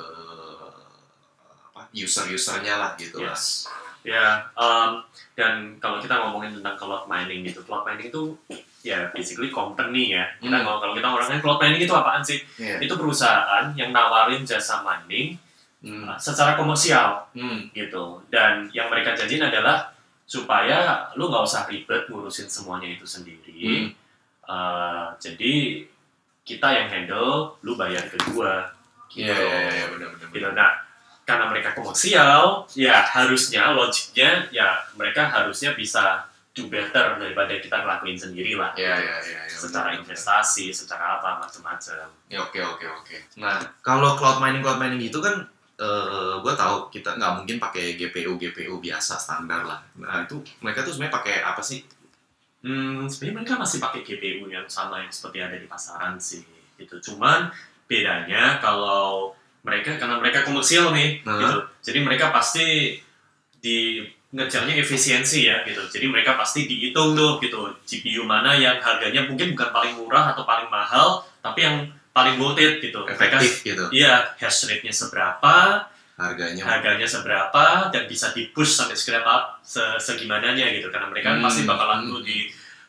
user-usernya 1.94 2.76
lah 2.78 2.92
gitu 2.96 3.22
lah. 3.22 3.36
Yes. 3.36 3.68
Ya, 4.02 4.50
um, 4.58 5.06
dan 5.38 5.78
kalau 5.78 6.02
kita 6.02 6.18
ngomongin 6.18 6.58
tentang 6.58 6.74
cloud 6.74 7.06
mining 7.06 7.46
gitu, 7.46 7.62
cloud 7.62 7.86
mining 7.86 8.10
itu 8.10 8.34
ya 8.82 9.14
basically 9.14 9.54
company 9.54 10.18
ya. 10.18 10.26
Kita 10.42 10.50
Hmm. 10.50 10.66
ngomong 10.66 10.82
kalau 10.82 10.94
kita 10.98 11.06
orangnya 11.06 11.38
cloud 11.38 11.62
mining 11.62 11.86
itu 11.86 11.94
apaan 11.94 12.26
sih? 12.26 12.42
Iya. 12.58 12.82
Itu 12.82 12.98
perusahaan 12.98 13.70
yang 13.78 13.94
nawarin 13.94 14.42
jasa 14.42 14.82
mining 14.82 15.38
Hmm. 15.86 16.10
uh, 16.10 16.18
secara 16.18 16.58
komersial 16.58 17.30
Hmm. 17.38 17.70
gitu. 17.74 18.26
Dan 18.34 18.70
yang 18.74 18.90
mereka 18.90 19.14
janjiin 19.14 19.46
adalah 19.46 19.94
supaya 20.26 21.06
lu 21.14 21.30
nggak 21.30 21.46
usah 21.46 21.70
ribet 21.70 22.10
ngurusin 22.10 22.50
semuanya 22.50 22.90
itu 22.90 23.06
sendiri. 23.06 23.54
Hmm. 23.62 23.88
Uh, 24.50 25.08
jadi 25.22 25.86
kita 26.42 26.68
yang 26.74 26.88
handle, 26.90 27.54
lu 27.62 27.78
bayar 27.78 28.02
ke 28.10 28.18
gua. 28.34 28.66
Gitu. 29.14 29.30
Iya, 29.30 29.38
iya, 29.38 29.70
iya, 29.70 29.86
benar 29.94 30.10
benar. 30.10 30.28
gitu. 30.34 30.50
Nah, 30.58 30.72
karena 31.32 31.46
mereka 31.48 31.70
komersial, 31.72 32.68
ya 32.76 33.08
harusnya 33.08 33.72
logiknya 33.72 34.52
ya 34.52 34.84
mereka 35.00 35.32
harusnya 35.32 35.72
bisa 35.80 36.28
do 36.52 36.68
better 36.68 37.16
daripada 37.16 37.56
kita 37.64 37.80
ngelakuin 37.80 38.20
sendiri 38.20 38.60
lah. 38.60 38.76
Iya, 38.76 38.96
iya, 39.00 39.18
iya, 39.24 39.42
iya, 39.48 39.56
Secara 39.56 39.96
investasi, 39.96 40.76
secara 40.76 41.20
apa 41.20 41.40
macam-macam. 41.40 42.12
Ya 42.28 42.40
oke 42.44 42.60
oke 42.60 42.86
oke. 42.86 43.16
Nah 43.40 43.64
kalau 43.80 44.20
cloud 44.20 44.44
mining 44.44 44.60
cloud 44.60 44.80
mining 44.84 45.00
itu 45.00 45.24
kan 45.24 45.48
eh 45.82 46.36
gue 46.44 46.54
tahu 46.54 46.92
kita 46.92 47.18
nggak 47.18 47.34
mungkin 47.42 47.58
pakai 47.58 47.96
GPU 47.96 48.36
GPU 48.36 48.84
biasa 48.84 49.16
standar 49.16 49.64
lah. 49.64 49.80
Nah 49.96 50.28
itu 50.28 50.44
mereka 50.60 50.84
tuh 50.84 50.92
sebenarnya 50.92 51.16
pakai 51.16 51.36
apa 51.40 51.64
sih? 51.64 51.88
Hmm, 52.62 53.08
sebenarnya 53.08 53.36
mereka 53.42 53.54
masih 53.58 53.80
pakai 53.80 54.04
GPU 54.04 54.52
yang 54.52 54.68
sama 54.68 55.02
yang 55.02 55.10
seperti 55.10 55.40
ada 55.40 55.56
di 55.56 55.66
pasaran 55.72 56.20
sih. 56.20 56.44
Gitu. 56.76 57.00
Cuman 57.00 57.50
bedanya 57.88 58.60
kalau 58.60 59.34
mereka 59.62 59.98
karena 59.98 60.18
mereka 60.18 60.42
komersial 60.42 60.90
nih, 60.92 61.22
Nah. 61.22 61.38
gitu. 61.38 61.58
Jadi 61.86 62.00
mereka 62.02 62.30
pasti 62.30 62.98
di 63.62 64.02
ngejarnya 64.32 64.80
efisiensi 64.80 65.46
ya 65.46 65.62
gitu. 65.68 65.84
Jadi 65.86 66.08
mereka 66.08 66.40
pasti 66.40 66.64
dihitung 66.66 67.14
tuh 67.14 67.38
gitu 67.38 67.68
GPU 67.84 68.24
mana 68.24 68.56
yang 68.56 68.80
harganya 68.80 69.28
mungkin 69.28 69.54
bukan 69.54 69.70
paling 69.70 69.94
murah 69.96 70.32
atau 70.32 70.48
paling 70.48 70.72
mahal, 70.72 71.22
tapi 71.44 71.62
yang 71.62 71.78
paling 72.12 72.40
worth 72.40 72.58
it 72.58 72.80
gitu. 72.80 73.04
Mereka 73.04 73.38
Efektif 73.38 73.54
gitu 73.62 73.86
Iya, 73.92 74.34
hash 74.40 74.66
rate-nya 74.66 74.92
seberapa, 74.92 75.84
harganya. 76.16 76.64
harganya 76.64 77.08
seberapa, 77.08 77.92
dan 77.92 78.04
bisa 78.08 78.32
di-push 78.32 78.72
sampai 78.72 78.96
seberapa, 78.96 79.60
se 79.62 79.84
segimananya 80.00 80.72
gitu. 80.72 80.88
Karena 80.90 81.08
mereka 81.08 81.36
Hmm, 81.36 81.44
pasti 81.44 81.64
bakalan 81.64 82.08
hmm. 82.08 82.12
tuh 82.12 82.22
di, 82.24 82.38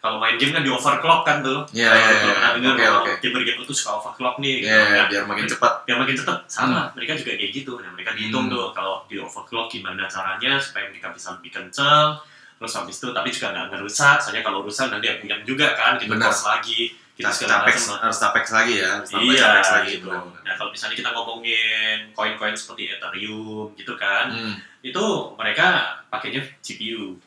kalau 0.03 0.19
main 0.19 0.35
game 0.35 0.51
kan 0.51 0.61
di 0.61 0.69
overclock 0.69 1.23
kan 1.23 1.41
tuh. 1.41 1.63
Iya, 1.71 1.89
iya, 1.89 2.11
iya. 2.13 2.33
pernah 2.35 2.51
dengar 2.53 2.73
Oke, 2.73 2.83
kalau 2.83 3.01
oke. 3.01 3.13
gamer-gamer 3.23 3.63
tuh 3.63 3.73
suka 3.73 3.91
overclock 3.97 4.35
nih 4.37 4.55
gitu. 4.59 4.67
Iya 4.67 4.83
iya, 4.83 4.97
Nah, 4.97 5.07
biar 5.07 5.23
makin 5.25 5.47
cepat. 5.47 5.73
yang 5.85 5.99
makin 5.99 6.17
cepet 6.17 6.39
sama 6.47 6.81
Hmm. 6.83 6.93
mereka 6.93 7.13
juga 7.15 7.33
kayak 7.33 7.53
gitu 7.53 7.73
nah 7.77 7.91
mereka 7.91 8.11
dihitung 8.13 8.45
Hmm. 8.45 8.53
tuh 8.53 8.67
kalau 8.73 8.95
di 9.07 9.17
overclock 9.17 9.67
gimana 9.69 10.03
caranya 10.07 10.59
supaya 10.59 10.85
mereka 10.89 11.09
bisa 11.09 11.29
lebih 11.33 11.51
kenceng 11.53 12.11
terus 12.57 12.73
habis 12.73 12.95
itu 12.97 13.09
tapi 13.11 13.29
juga 13.29 13.47
nggak 13.49 13.67
ngerusak 13.71 14.17
soalnya 14.19 14.43
kalau 14.43 14.59
rusak 14.61 14.87
nanti 14.89 15.07
yang 15.07 15.19
punya 15.19 15.37
juga 15.43 15.67
kan 15.73 15.95
gitu 15.97 16.11
Benar. 16.13 16.27
cost 16.29 16.47
lagi 16.49 16.81
gitu 17.13 17.23
Nah, 17.23 17.31
segala 17.31 17.53
capex 17.61 17.77
harus 17.93 18.19
capex 18.19 18.45
lagi 18.51 18.75
ya. 18.79 18.91
Harus 18.97 19.11
iya 19.21 19.43
capex 19.45 19.67
lagi 19.73 19.91
gitu 19.97 20.09
nah 20.43 20.55
kalau 20.57 20.71
misalnya 20.71 20.97
kita 20.97 21.11
ngomongin 21.11 21.99
koin-koin 22.13 22.55
seperti 22.55 22.91
Ethereum 22.93 23.71
gitu 23.73 23.95
kan 23.95 24.27
Hmm. 24.29 24.55
itu 24.81 25.05
mereka 25.35 25.67
pakainya 26.09 26.43
GPU 26.59 27.19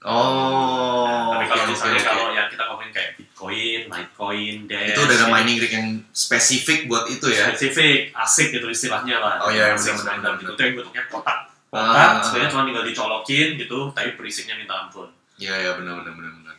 Oh. 0.00 1.04
Nah, 1.04 1.36
tapi 1.36 1.44
kalau 1.52 1.64
oke, 1.68 1.72
misalnya 1.76 2.00
oke, 2.00 2.08
kalau 2.08 2.24
oke. 2.24 2.32
yang 2.32 2.48
kita 2.48 2.62
ngomongin 2.64 2.92
kayak 2.96 3.10
Bitcoin, 3.20 3.80
Litecoin, 3.92 4.56
Dash 4.64 4.88
itu 4.88 5.00
udah 5.04 5.12
ada 5.12 5.26
gitu, 5.28 5.34
mining 5.36 5.56
rig 5.60 5.72
yang 5.76 5.88
spesifik 6.16 6.78
buat 6.88 7.04
itu 7.12 7.26
ya. 7.28 7.52
spesifik, 7.52 8.08
asik 8.16 8.48
gitu 8.48 8.66
istilahnya 8.72 9.20
lah. 9.20 9.36
Oh 9.44 9.52
iya, 9.52 9.76
asik 9.76 9.92
benar-benar, 9.92 10.00
standar 10.00 10.32
gitu. 10.40 10.50
Itu 10.56 10.62
yang 10.64 10.74
bentuknya 10.80 11.04
kotak. 11.12 11.38
Ah, 11.70 11.76
Kotak, 11.76 12.00
ah, 12.00 12.12
sebenarnya 12.24 12.48
cuma 12.48 12.62
tinggal 12.64 12.84
dicolokin 12.88 13.48
gitu, 13.60 13.78
tapi 13.92 14.08
berisiknya 14.16 14.56
minta 14.56 14.74
ampun. 14.88 15.08
Iya 15.36 15.54
iya 15.68 15.70
benar 15.76 16.00
benar 16.00 16.12
benar 16.16 16.32
benar. 16.32 16.56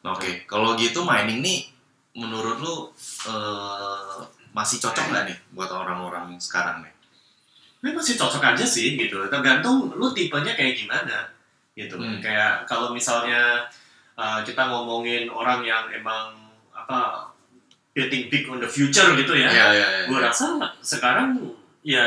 Nah, 0.00 0.10
Oke, 0.16 0.48
kalau 0.48 0.72
gitu 0.80 1.04
mining 1.04 1.44
nih 1.44 1.68
menurut 2.16 2.64
lu 2.64 2.96
eh, 3.28 4.18
masih 4.56 4.80
cocok 4.80 5.04
nggak 5.12 5.24
nih 5.28 5.36
buat 5.52 5.68
orang-orang 5.68 6.32
sekarang 6.40 6.80
nih? 6.80 6.92
Ini 7.84 7.92
masih 7.92 8.16
cocok 8.16 8.40
aja 8.40 8.64
sih 8.64 8.96
gitu, 8.96 9.20
tergantung 9.28 9.92
lu 9.92 10.16
tipenya 10.16 10.56
kayak 10.56 10.80
gimana 10.80 11.39
gitu. 11.74 11.96
Hmm. 11.98 12.18
Kayak 12.18 12.66
kalau 12.66 12.90
misalnya 12.92 13.66
uh, 14.18 14.40
kita 14.42 14.68
ngomongin 14.70 15.30
orang 15.30 15.62
yang 15.64 15.86
emang 15.90 16.34
apa 16.74 17.30
betting 17.90 18.30
big 18.30 18.46
on 18.46 18.62
the 18.62 18.70
future 18.70 19.14
gitu 19.18 19.34
ya, 19.34 19.50
Iya 19.50 19.66
iya 19.74 19.88
iya. 20.02 20.06
gue 20.06 20.18
rasa 20.22 20.56
sekarang 20.80 21.34
ya 21.82 22.06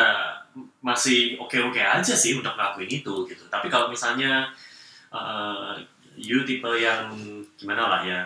masih 0.80 1.36
oke-oke 1.42 1.82
aja 1.82 2.14
sih 2.16 2.38
untuk 2.40 2.56
ngelakuin 2.56 2.88
itu 3.02 3.14
gitu. 3.28 3.44
Tapi 3.52 3.68
kalau 3.68 3.92
misalnya 3.92 4.48
uh, 5.12 5.76
you 6.16 6.46
tipe 6.48 6.68
yang 6.78 7.10
gimana 7.60 7.90
lah 7.90 8.02
ya, 8.06 8.22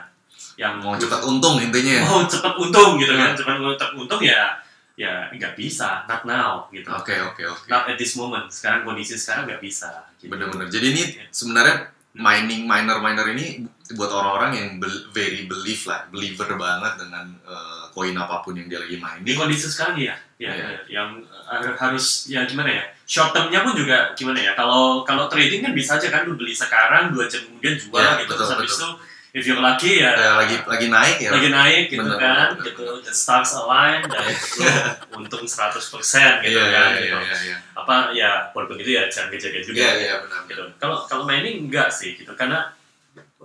yang 0.60 0.78
mau 0.78 0.94
cepat 1.00 1.24
untung 1.24 1.58
intinya 1.58 2.04
mau 2.06 2.22
cepat 2.28 2.54
untung 2.60 3.00
gitu 3.02 3.14
kan, 3.16 3.32
Hmm. 3.34 3.38
cepat 3.40 3.56
cepat 3.80 3.92
untung 3.96 4.22
ya 4.22 4.54
ya 4.98 5.30
nggak 5.30 5.54
bisa, 5.54 6.04
not 6.04 6.26
now 6.26 6.66
gitu. 6.68 6.90
oke 6.90 7.14
oke 7.30 7.44
oke 7.46 7.66
Not 7.68 7.86
at 7.86 7.96
this 7.96 8.18
moment. 8.18 8.50
Sekarang 8.50 8.82
kondisi 8.82 9.14
sekarang 9.14 9.46
nggak 9.46 9.62
bisa. 9.62 10.10
Gitu. 10.18 10.28
bener-bener 10.28 10.66
jadi 10.68 10.90
ini 10.90 11.04
sebenarnya 11.30 11.94
mining 12.12 12.66
miner 12.66 12.98
miner 12.98 13.30
ini 13.30 13.62
buat 13.94 14.10
orang-orang 14.10 14.52
yang 14.52 14.70
bel- 14.76 15.06
very 15.12 15.46
believe 15.46 15.86
lah 15.86 16.10
believer 16.10 16.50
banget 16.52 16.98
dengan 16.98 17.30
eh, 17.40 17.84
koin 17.94 18.18
apa 18.18 18.42
pun 18.42 18.58
yang 18.58 18.66
dia 18.66 18.82
lagi 18.82 18.98
Di 18.98 19.00
mining 19.00 19.38
kondisi 19.38 19.70
sekarang 19.70 19.94
ya, 19.96 20.18
ya, 20.36 20.50
Iya. 20.50 20.66
ya, 20.66 20.80
yang 20.92 21.10
har- 21.46 21.78
harus 21.80 22.26
ya 22.26 22.42
gimana 22.44 22.74
ya? 22.74 22.84
Short 23.06 23.32
termnya 23.32 23.62
pun 23.62 23.78
juga 23.78 24.12
gimana 24.12 24.42
ya? 24.42 24.52
Kalau 24.54 25.06
kalau 25.06 25.30
trading 25.30 25.62
kan 25.62 25.72
bisa 25.72 25.96
aja 25.96 26.10
kan 26.10 26.26
lu 26.26 26.34
beli 26.34 26.52
sekarang 26.52 27.14
dua 27.14 27.30
jam 27.30 27.46
kemudian 27.46 27.78
jual 27.78 28.02
Iya, 28.02 28.26
gitu. 28.26 28.34
betul, 28.34 28.38
Terus 28.42 28.50
habis 28.52 28.74
itu 28.74 28.90
if 29.38 29.46
you're 29.46 29.62
lucky 29.62 30.02
ya 30.02 30.12
Eh, 30.12 30.34
lagi 30.34 30.56
lagi 30.66 30.88
naik 30.90 31.18
ya 31.22 31.30
lagi 31.30 31.50
naik 31.50 31.84
gitu 31.88 32.02
Bener, 32.02 32.18
kan, 32.18 32.50
bener, 32.58 32.74
gitu. 32.74 32.84
The 33.06 33.14
stars 33.14 33.54
align 33.54 34.02
dan 34.04 34.26
lu 34.58 34.66
untung 35.22 35.46
100% 35.46 35.78
gitu 35.78 36.58
iya 36.58 36.66
kan. 36.68 36.90
iya 36.98 36.98
gitu. 36.98 37.18
iya 37.22 37.38
iya 37.46 37.58
Apa 37.72 38.10
ya 38.12 38.50
walaupun 38.52 38.82
itu 38.82 38.92
ya 38.92 39.06
jangan 39.06 39.30
kejadian 39.30 39.64
juga. 39.64 39.78
iya 39.78 39.92
iya 39.96 40.14
benar 40.26 40.42
Gitu. 40.46 40.64
Kalau 40.76 40.98
kalau 41.06 41.24
mining 41.24 41.70
enggak 41.70 41.94
sih 41.94 42.18
gitu 42.18 42.34
karena 42.34 42.74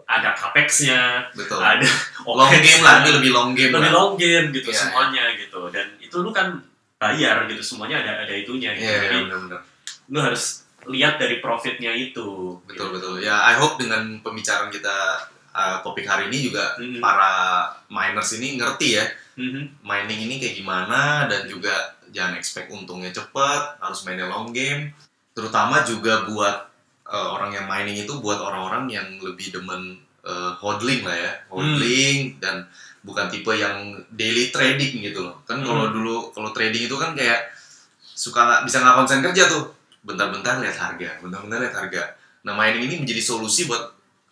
ada 0.03 0.35
capex-nya, 0.35 1.31
betul 1.33 1.57
ada 1.57 1.85
long 2.27 2.51
game 2.51 2.83
lah 2.83 3.01
ini 3.01 3.11
lebih 3.17 3.31
long 3.31 3.51
game 3.53 3.71
lebih 3.71 3.87
lah 3.87 3.93
long 3.95 4.13
game 4.17 4.47
gitu 4.51 4.69
Iya, 4.69 4.79
semuanya 4.83 5.25
gitu 5.37 5.61
dan 5.69 5.87
itu 5.97 6.17
lu 6.19 6.31
kan 6.31 6.59
bayar 6.97 7.47
gitu 7.47 7.63
semuanya 7.63 8.01
ada 8.01 8.13
ada 8.23 8.35
itunya 8.35 8.73
gitu 8.73 8.87
iya 8.87 8.99
jadi 9.03 9.17
iya 9.17 9.25
benar-benar 9.27 9.61
lu 10.09 10.19
harus 10.21 10.45
lihat 10.85 11.17
dari 11.17 11.39
profitnya 11.39 11.91
itu 11.91 12.59
betul 12.67 12.91
gitu. 12.91 12.95
betul 12.95 13.15
ya 13.19 13.41
I 13.43 13.55
hope 13.55 13.79
dengan 13.79 14.19
pembicaraan 14.21 14.69
kita 14.69 14.97
uh, 15.53 15.79
topik 15.81 16.05
hari 16.05 16.29
ini 16.29 16.51
juga 16.51 16.77
Mhm. 16.77 16.99
para 16.99 17.33
miners 17.89 18.33
ini 18.37 18.57
ngerti 18.57 18.89
ya 18.97 19.05
Mhm. 19.37 19.81
mining 19.81 20.21
ini 20.29 20.35
kayak 20.37 20.57
gimana 20.59 21.25
dan 21.29 21.49
juga 21.49 21.73
jangan 22.13 22.37
expect 22.37 22.69
untungnya 22.69 23.09
cepat 23.09 23.81
harus 23.81 24.05
mainnya 24.05 24.29
long 24.29 24.53
game 24.53 24.93
terutama 25.33 25.81
juga 25.83 26.29
buat 26.29 26.57
uh, 27.09 27.29
orang 27.33 27.53
yang 27.53 27.65
mining 27.65 28.05
itu 28.05 28.13
buat 28.21 28.37
orang-orang 28.37 28.85
yang 28.89 29.09
lebih 29.21 29.53
demen 29.53 29.97
uh, 30.25 30.53
hodling 30.61 31.01
lah 31.05 31.17
ya 31.17 31.33
hodling 31.49 32.37
dan 32.39 32.69
bukan 33.03 33.27
tipe 33.27 33.51
yang 33.51 33.99
daily 34.13 34.53
trading 34.53 35.01
gitu 35.03 35.25
loh 35.25 35.41
kan 35.43 35.59
kalau 35.61 35.89
Hmm. 35.89 35.95
dulu 35.97 36.15
kalau 36.31 36.53
trading 36.53 36.87
itu 36.87 36.97
kan 37.01 37.17
kayak 37.17 37.51
suka 38.13 38.63
bisa 38.63 38.79
nggak 38.79 38.95
konsen 38.95 39.25
kerja 39.25 39.49
tuh 39.49 39.73
bentar-bentar 40.05 40.61
lihat 40.61 40.77
harga 40.77 41.19
bentar-bentar 41.19 41.59
lihat 41.59 41.75
harga 41.75 42.03
nah 42.45 42.55
mining 42.55 42.87
ini 42.87 42.95
menjadi 43.03 43.23
solusi 43.23 43.65
buat 43.65 43.81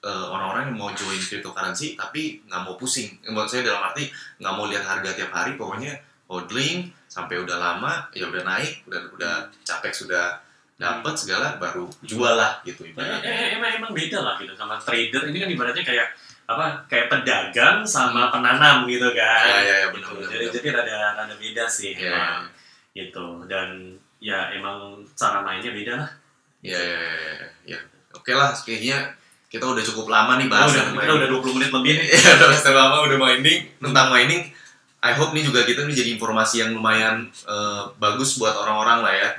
uh, 0.02 0.26
orang-orang 0.32 0.72
yang 0.72 0.78
mau 0.78 0.90
join 0.92 1.18
cryptocurrency 1.18 1.94
tapi 1.94 2.40
nggak 2.46 2.62
mau 2.64 2.74
pusing. 2.76 3.20
Buat 3.30 3.48
saya 3.48 3.62
dalam 3.64 3.82
arti 3.84 4.08
nggak 4.38 4.54
mau 4.54 4.66
lihat 4.66 4.84
harga 4.84 5.10
tiap 5.12 5.30
hari 5.30 5.54
pokoknya 5.54 5.96
hodling 6.30 6.88
sampai 7.10 7.42
udah 7.42 7.58
lama 7.58 8.06
ya 8.14 8.30
udah 8.30 8.46
naik 8.46 8.86
udah 8.86 9.02
udah 9.10 9.34
capek 9.66 9.90
sudah 9.90 10.38
dapat 10.78 11.12
segala 11.12 11.58
baru 11.58 11.84
jual 12.06 12.34
lah 12.38 12.62
gitu 12.64 12.86
Eh, 12.86 12.94
ibaratnya. 12.94 13.28
Eh, 13.28 13.48
emang 13.58 13.70
emang 13.76 13.92
beda 13.92 14.22
lah 14.22 14.34
gitu 14.40 14.54
sama 14.54 14.78
trader. 14.80 15.28
Ini 15.28 15.38
kan 15.42 15.50
ibaratnya 15.50 15.84
kayak 15.84 16.08
apa 16.50 16.66
kayak 16.88 17.06
pedagang 17.12 17.82
sama 17.84 18.32
penanam 18.32 18.86
gitu 18.88 19.10
kan. 19.12 19.44
Ya 19.44 19.58
ya 19.60 19.74
ya 19.84 19.86
Gitu. 19.90 20.00
benar 20.00 20.10
benar 20.16 20.28
jadi 20.30 20.44
benar. 20.46 20.54
jadi 20.56 20.68
rada 20.72 20.94
rada 21.18 21.34
beda 21.36 21.64
sih 21.68 21.92
ya 21.92 22.08
emang 22.08 22.42
gitu. 22.96 23.26
Dan 23.44 23.68
ya 24.22 24.38
emang 24.56 25.02
cara 25.12 25.44
mainnya 25.44 25.74
beda 25.74 25.92
lah. 26.00 26.10
Ya 26.64 26.78
ya 26.78 27.00
ya, 27.00 27.14
ya, 27.18 27.76
ya. 27.76 27.78
oke 28.12 28.32
lah 28.32 28.52
kayaknya 28.54 29.12
kita 29.50 29.66
udah 29.66 29.82
cukup 29.82 30.06
lama 30.06 30.38
nih 30.38 30.46
bahas 30.46 30.70
udah 30.70 30.94
kita 30.94 31.10
udah 31.10 31.28
20 31.42 31.56
menit 31.58 31.70
lebih 31.74 31.92
nih 31.98 32.08
Iya, 32.14 32.30
udah 32.38 32.74
lama 32.78 32.96
udah 33.10 33.18
mining 33.18 33.60
tentang 33.82 34.06
mining. 34.14 34.42
I 35.02 35.12
hope 35.16 35.34
nih 35.34 35.42
juga 35.42 35.66
kita 35.66 35.90
nih 35.90 35.96
jadi 35.96 36.10
informasi 36.14 36.62
yang 36.62 36.70
lumayan 36.78 37.26
eh, 37.26 37.82
bagus 37.98 38.38
buat 38.38 38.54
orang-orang 38.54 39.02
lah 39.02 39.14
ya. 39.18 39.30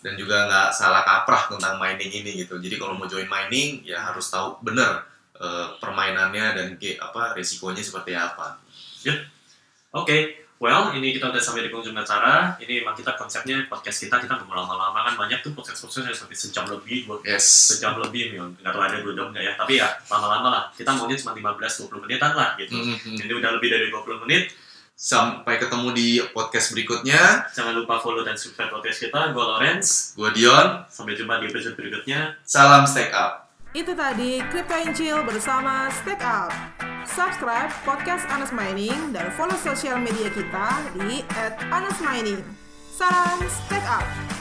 Dan 0.00 0.16
juga 0.16 0.48
nggak 0.48 0.72
salah 0.72 1.04
kaprah 1.04 1.52
tentang 1.52 1.76
mining 1.76 2.08
ini 2.08 2.40
gitu. 2.40 2.56
Jadi 2.56 2.80
kalau 2.80 2.96
mau 2.96 3.04
join 3.04 3.28
mining 3.28 3.84
ya 3.84 4.00
harus 4.00 4.32
tahu 4.32 4.56
bener 4.64 5.04
eh, 5.36 5.66
permainannya 5.76 6.46
dan 6.56 6.68
ke, 6.80 6.96
apa 6.96 7.36
resikonya 7.36 7.84
seperti 7.84 8.16
apa. 8.16 8.56
Oke, 9.92 10.39
well 10.60 10.92
ini 10.92 11.16
kita 11.16 11.32
udah 11.32 11.40
sampai 11.40 11.64
di 11.64 11.72
penghujung 11.72 11.96
acara. 11.96 12.54
Ini 12.60 12.84
emang 12.84 12.92
kita 12.92 13.16
konsepnya 13.16 13.64
podcast 13.66 14.04
kita 14.04 14.20
kita 14.20 14.36
nggak 14.36 14.46
mau 14.46 14.60
lama-lama 14.60 15.08
kan 15.08 15.14
banyak 15.16 15.40
tuh 15.40 15.56
podcast-podcast 15.56 16.12
yang 16.12 16.18
sampai 16.20 16.36
sejam 16.36 16.64
lebih, 16.68 17.08
dua 17.08 17.16
Yes. 17.24 17.74
sejam 17.74 17.96
lebih 17.96 18.36
nih. 18.36 18.38
Nggak 18.60 18.72
tahu 18.76 18.82
ada 18.84 18.96
belum 19.00 19.26
nggak 19.32 19.42
ya? 19.42 19.52
Tapi 19.56 19.72
ya 19.80 19.88
lama-lama 20.06 20.48
lah. 20.52 20.64
Kita 20.76 20.92
maunya 20.92 21.16
cuma 21.16 21.32
15-20 21.32 22.04
menitan 22.04 22.36
lah 22.36 22.54
gitu. 22.60 22.76
Mhm. 22.76 23.16
Ini 23.24 23.32
udah 23.32 23.50
lebih 23.56 23.68
dari 23.72 23.86
20 23.88 24.20
menit. 24.28 24.52
Sampai 25.00 25.56
ketemu 25.56 25.96
di 25.96 26.20
podcast 26.36 26.76
berikutnya. 26.76 27.48
Jangan 27.56 27.72
lupa 27.72 27.96
follow 28.04 28.20
dan 28.20 28.36
subscribe 28.36 28.68
podcast 28.68 29.00
kita. 29.00 29.32
Gue 29.32 29.40
Lorenz. 29.40 30.12
Gua 30.12 30.28
Dion. 30.28 30.84
Sampai 30.92 31.16
jumpa 31.16 31.40
di 31.40 31.48
episode 31.48 31.72
berikutnya. 31.72 32.36
Salam 32.44 32.84
stack 32.84 33.08
up. 33.16 33.48
Itu 33.72 33.96
tadi 33.96 34.44
Crypto 34.52 34.76
Chill 34.92 35.24
bersama 35.24 35.88
Stack 35.88 36.20
Up. 36.20 36.89
Subscribe 37.08 37.72
podcast 37.88 38.28
Anas 38.28 38.52
Mining 38.52 39.16
dan 39.16 39.32
follow 39.32 39.56
sosial 39.56 39.96
media 39.96 40.28
kita 40.28 40.68
di 40.92 41.24
@anasmining. 41.72 42.44
Salam 42.92 43.40
Stack 43.48 43.84
Up. 43.88 44.39